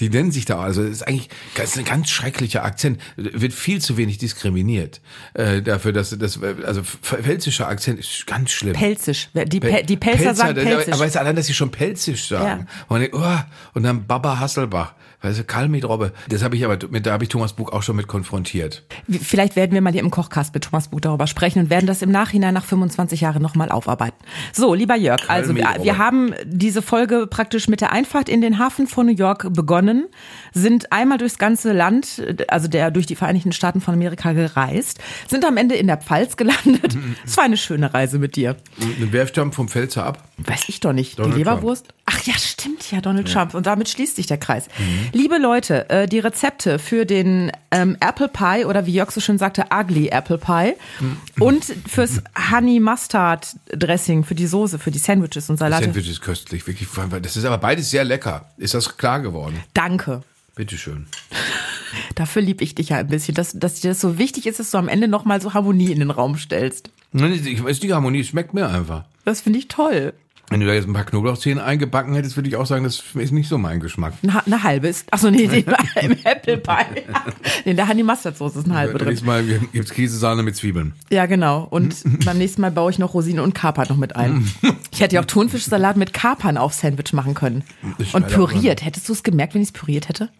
die 0.00 0.08
nennen 0.10 0.30
sich 0.32 0.44
da 0.44 0.58
also 0.60 0.82
das 0.82 0.90
ist 0.92 1.02
eigentlich 1.08 1.28
das 1.54 1.70
ist 1.70 1.78
ein 1.78 1.84
ganz 1.84 2.10
schrecklicher 2.10 2.64
Akzent, 2.64 3.00
wird 3.16 3.52
viel 3.52 3.80
zu 3.80 3.96
wenig 3.96 4.18
diskriminiert 4.18 5.00
äh, 5.34 5.62
dafür, 5.62 5.92
dass 5.92 6.10
das 6.18 6.40
also 6.42 6.82
pfälzischer 6.82 7.68
Akzent 7.68 7.98
ist 8.00 8.26
ganz 8.26 8.50
schlimm. 8.50 8.72
Pelzisch. 8.74 9.28
Die, 9.34 9.60
Pel 9.60 9.84
die 9.84 9.96
Pelzer 9.96 10.34
sagen 10.34 10.54
das- 10.54 10.64
Pelzisch. 10.64 10.92
Aber 10.94 11.04
weißt 11.04 11.14
du, 11.14 11.20
allein, 11.20 11.36
dass 11.36 11.46
sie 11.46 11.54
schon 11.54 11.70
pelzisch 11.70 12.28
sagen. 12.28 12.66
Ja. 12.68 12.96
Und, 12.96 13.08
oh, 13.12 13.38
und 13.74 13.82
dann 13.82 14.06
Baba 14.06 14.38
Hasselbach. 14.38 14.94
Weißt 15.22 15.38
du, 15.38 15.68
Miedrobbe. 15.68 16.12
Das 16.28 16.42
habe 16.42 16.56
ich 16.56 16.64
aber, 16.64 16.78
mit, 16.90 17.06
da 17.06 17.12
habe 17.12 17.24
ich 17.24 17.30
Thomas 17.30 17.54
Buch 17.54 17.72
auch 17.72 17.82
schon 17.82 17.96
mit 17.96 18.06
konfrontiert. 18.06 18.84
Vielleicht 19.08 19.56
werden 19.56 19.72
wir 19.72 19.80
mal 19.80 19.92
hier 19.92 20.02
im 20.02 20.10
Kochcast 20.10 20.54
mit 20.54 20.64
Thomas 20.64 20.88
Buch 20.88 21.00
darüber 21.00 21.26
sprechen 21.26 21.60
und 21.60 21.70
werden 21.70 21.86
das 21.86 22.02
im 22.02 22.10
Nachhinein 22.10 22.54
nach 22.54 22.64
25 22.64 23.22
Jahren 23.22 23.42
nochmal 23.42 23.70
aufarbeiten. 23.70 24.16
So, 24.52 24.74
lieber 24.74 24.96
Jörg, 24.96 25.28
also 25.28 25.54
wir, 25.56 25.66
wir 25.80 25.98
haben 25.98 26.34
diese 26.44 26.82
Folge 26.82 27.26
praktisch 27.26 27.68
mit 27.68 27.80
der 27.80 27.92
Einfahrt 27.92 28.28
in 28.28 28.40
den 28.40 28.58
Hafen 28.58 28.86
von 28.86 29.06
New 29.06 29.14
York 29.14 29.52
begonnen, 29.52 30.06
sind 30.52 30.92
einmal 30.92 31.18
durchs 31.18 31.38
ganze 31.38 31.72
Land, 31.72 32.22
also 32.48 32.68
der 32.68 32.90
durch 32.90 33.06
die 33.06 33.16
Vereinigten 33.16 33.52
Staaten 33.52 33.80
von 33.80 33.94
Amerika 33.94 34.32
gereist, 34.32 35.00
sind 35.28 35.44
am 35.44 35.56
Ende 35.56 35.74
in 35.74 35.86
der 35.86 35.96
Pfalz 35.96 36.36
gelandet. 36.36 36.96
Es 37.24 37.36
war 37.36 37.44
eine 37.44 37.56
schöne 37.56 37.92
Reise 37.92 38.18
mit 38.18 38.36
dir. 38.36 38.56
Und 39.00 39.12
wer 39.12 39.26
stammt 39.26 39.54
vom 39.54 39.68
Pfälzer 39.68 40.04
ab? 40.04 40.28
Weiß 40.38 40.68
ich 40.68 40.80
doch 40.80 40.92
nicht. 40.92 41.18
Donald 41.18 41.34
die 41.34 41.38
Leberwurst? 41.38 41.88
Ach 42.04 42.22
ja, 42.22 42.34
stimmt 42.34 42.90
ja, 42.90 43.00
Donald 43.00 43.32
Trump. 43.32 43.54
Und 43.54 43.66
damit 43.66 43.88
schließt 43.88 44.16
sich 44.16 44.26
der 44.26 44.38
Kreis. 44.38 44.68
Liebe 45.12 45.38
Leute, 45.38 45.88
äh, 45.90 46.06
die 46.06 46.18
Rezepte 46.18 46.78
für 46.78 47.04
den 47.04 47.52
ähm, 47.70 47.96
Apple 48.00 48.28
Pie 48.28 48.64
oder 48.64 48.86
wie 48.86 48.92
Jörg 48.92 49.10
so 49.10 49.20
schön 49.20 49.38
sagte, 49.38 49.66
Ugly 49.72 50.08
Apple 50.08 50.38
Pie 50.38 50.74
und 51.40 51.64
fürs 51.86 52.22
Honey 52.50 52.80
Mustard 52.80 53.56
Dressing, 53.68 54.24
für 54.24 54.34
die 54.34 54.46
Soße, 54.46 54.78
für 54.78 54.90
die 54.90 54.98
Sandwiches 54.98 55.50
und 55.50 55.58
Salate. 55.58 55.84
Sandwich 55.84 56.08
ist 56.08 56.20
köstlich, 56.20 56.66
wirklich. 56.66 56.88
Das 57.22 57.36
ist 57.36 57.44
aber 57.44 57.58
beides 57.58 57.90
sehr 57.90 58.04
lecker. 58.04 58.50
Ist 58.56 58.74
das 58.74 58.96
klar 58.96 59.20
geworden? 59.20 59.62
Danke. 59.74 60.22
Bitteschön. 60.54 61.06
Dafür 62.14 62.42
lieb 62.42 62.62
ich 62.62 62.74
dich 62.74 62.90
ja 62.90 62.96
ein 62.96 63.08
bisschen, 63.08 63.34
dass, 63.34 63.52
dass 63.52 63.80
dir 63.80 63.88
das 63.90 64.00
so 64.00 64.18
wichtig 64.18 64.46
ist, 64.46 64.58
dass 64.58 64.70
du 64.70 64.78
am 64.78 64.88
Ende 64.88 65.08
nochmal 65.08 65.40
so 65.40 65.54
Harmonie 65.54 65.92
in 65.92 66.00
den 66.00 66.10
Raum 66.10 66.36
stellst. 66.36 66.90
Nein, 67.12 67.32
Ich 67.32 67.62
weiß, 67.62 67.80
die 67.80 67.92
Harmonie 67.92 68.24
schmeckt 68.24 68.54
mir 68.54 68.68
einfach. 68.68 69.04
Das 69.24 69.40
finde 69.40 69.58
ich 69.58 69.68
toll. 69.68 70.12
Wenn 70.48 70.60
du 70.60 70.66
da 70.66 70.74
jetzt 70.74 70.86
ein 70.86 70.92
paar 70.92 71.04
Knoblauchzehen 71.04 71.58
eingebacken 71.58 72.14
hättest, 72.14 72.36
würde 72.36 72.48
ich 72.48 72.56
auch 72.56 72.66
sagen, 72.66 72.84
das 72.84 73.02
ist 73.14 73.32
nicht 73.32 73.48
so 73.48 73.58
mein 73.58 73.80
Geschmack. 73.80 74.12
Eine, 74.22 74.46
eine 74.46 74.62
halbe 74.62 74.86
ist. 74.86 75.12
Achso, 75.12 75.30
nee, 75.30 75.48
nee 75.50 75.64
im 76.00 76.16
Apple 76.24 76.58
Pie. 76.58 77.02
nee, 77.64 77.74
da 77.74 77.88
Honey 77.88 78.04
Mustard 78.04 78.36
Soße 78.38 78.60
ist 78.60 78.66
eine 78.66 78.76
halbe 78.76 78.98
drin. 78.98 79.08
Nächstes 79.08 79.26
Mal 79.26 79.44
gibt's 79.72 79.90
Käsesahne 79.90 80.44
mit 80.44 80.54
Zwiebeln. 80.54 80.92
Ja, 81.10 81.26
genau. 81.26 81.66
Und 81.68 81.96
beim 82.24 82.38
nächsten 82.38 82.60
Mal 82.60 82.70
baue 82.70 82.92
ich 82.92 82.98
noch 82.98 83.14
Rosinen 83.14 83.40
und 83.40 83.54
Kapern 83.54 83.86
noch 83.88 83.96
mit 83.96 84.14
ein. 84.16 84.48
Ich 84.92 85.02
hätte 85.02 85.16
ja 85.16 85.20
auch 85.20 85.26
Thunfischsalat 85.26 85.98
mit 85.98 86.14
Kapern 86.14 86.56
auf 86.56 86.72
Sandwich 86.72 87.12
machen 87.12 87.34
können. 87.34 87.64
Das 87.98 88.14
Und 88.14 88.28
püriert. 88.28 88.82
Hättest 88.82 89.08
du 89.08 89.12
es 89.12 89.22
gemerkt, 89.22 89.54
wenn 89.54 89.60
ich 89.60 89.68
es 89.68 89.72
püriert 89.72 90.08
hätte? 90.08 90.30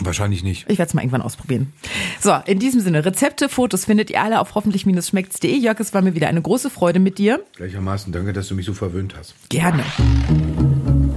Wahrscheinlich 0.00 0.42
nicht. 0.42 0.64
Ich 0.68 0.78
werde 0.78 0.88
es 0.88 0.94
mal 0.94 1.02
irgendwann 1.02 1.20
ausprobieren. 1.20 1.72
So, 2.18 2.34
in 2.46 2.58
diesem 2.58 2.80
Sinne, 2.80 3.04
Rezepte, 3.04 3.48
Fotos 3.50 3.84
findet 3.84 4.10
ihr 4.10 4.22
alle 4.22 4.40
auf 4.40 4.54
hoffentlich-schmeckt's.de. 4.54 5.54
Jörg, 5.54 5.78
es 5.80 5.92
war 5.92 6.00
mir 6.00 6.14
wieder 6.14 6.28
eine 6.28 6.40
große 6.40 6.70
Freude 6.70 6.98
mit 6.98 7.18
dir. 7.18 7.44
Gleichermaßen 7.56 8.10
danke, 8.12 8.32
dass 8.32 8.48
du 8.48 8.54
mich 8.54 8.64
so 8.64 8.72
verwöhnt 8.72 9.14
hast. 9.18 9.34
Gerne. 9.50 9.84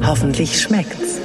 Hoffentlich 0.04 0.62
schmeckt's. 0.62 1.22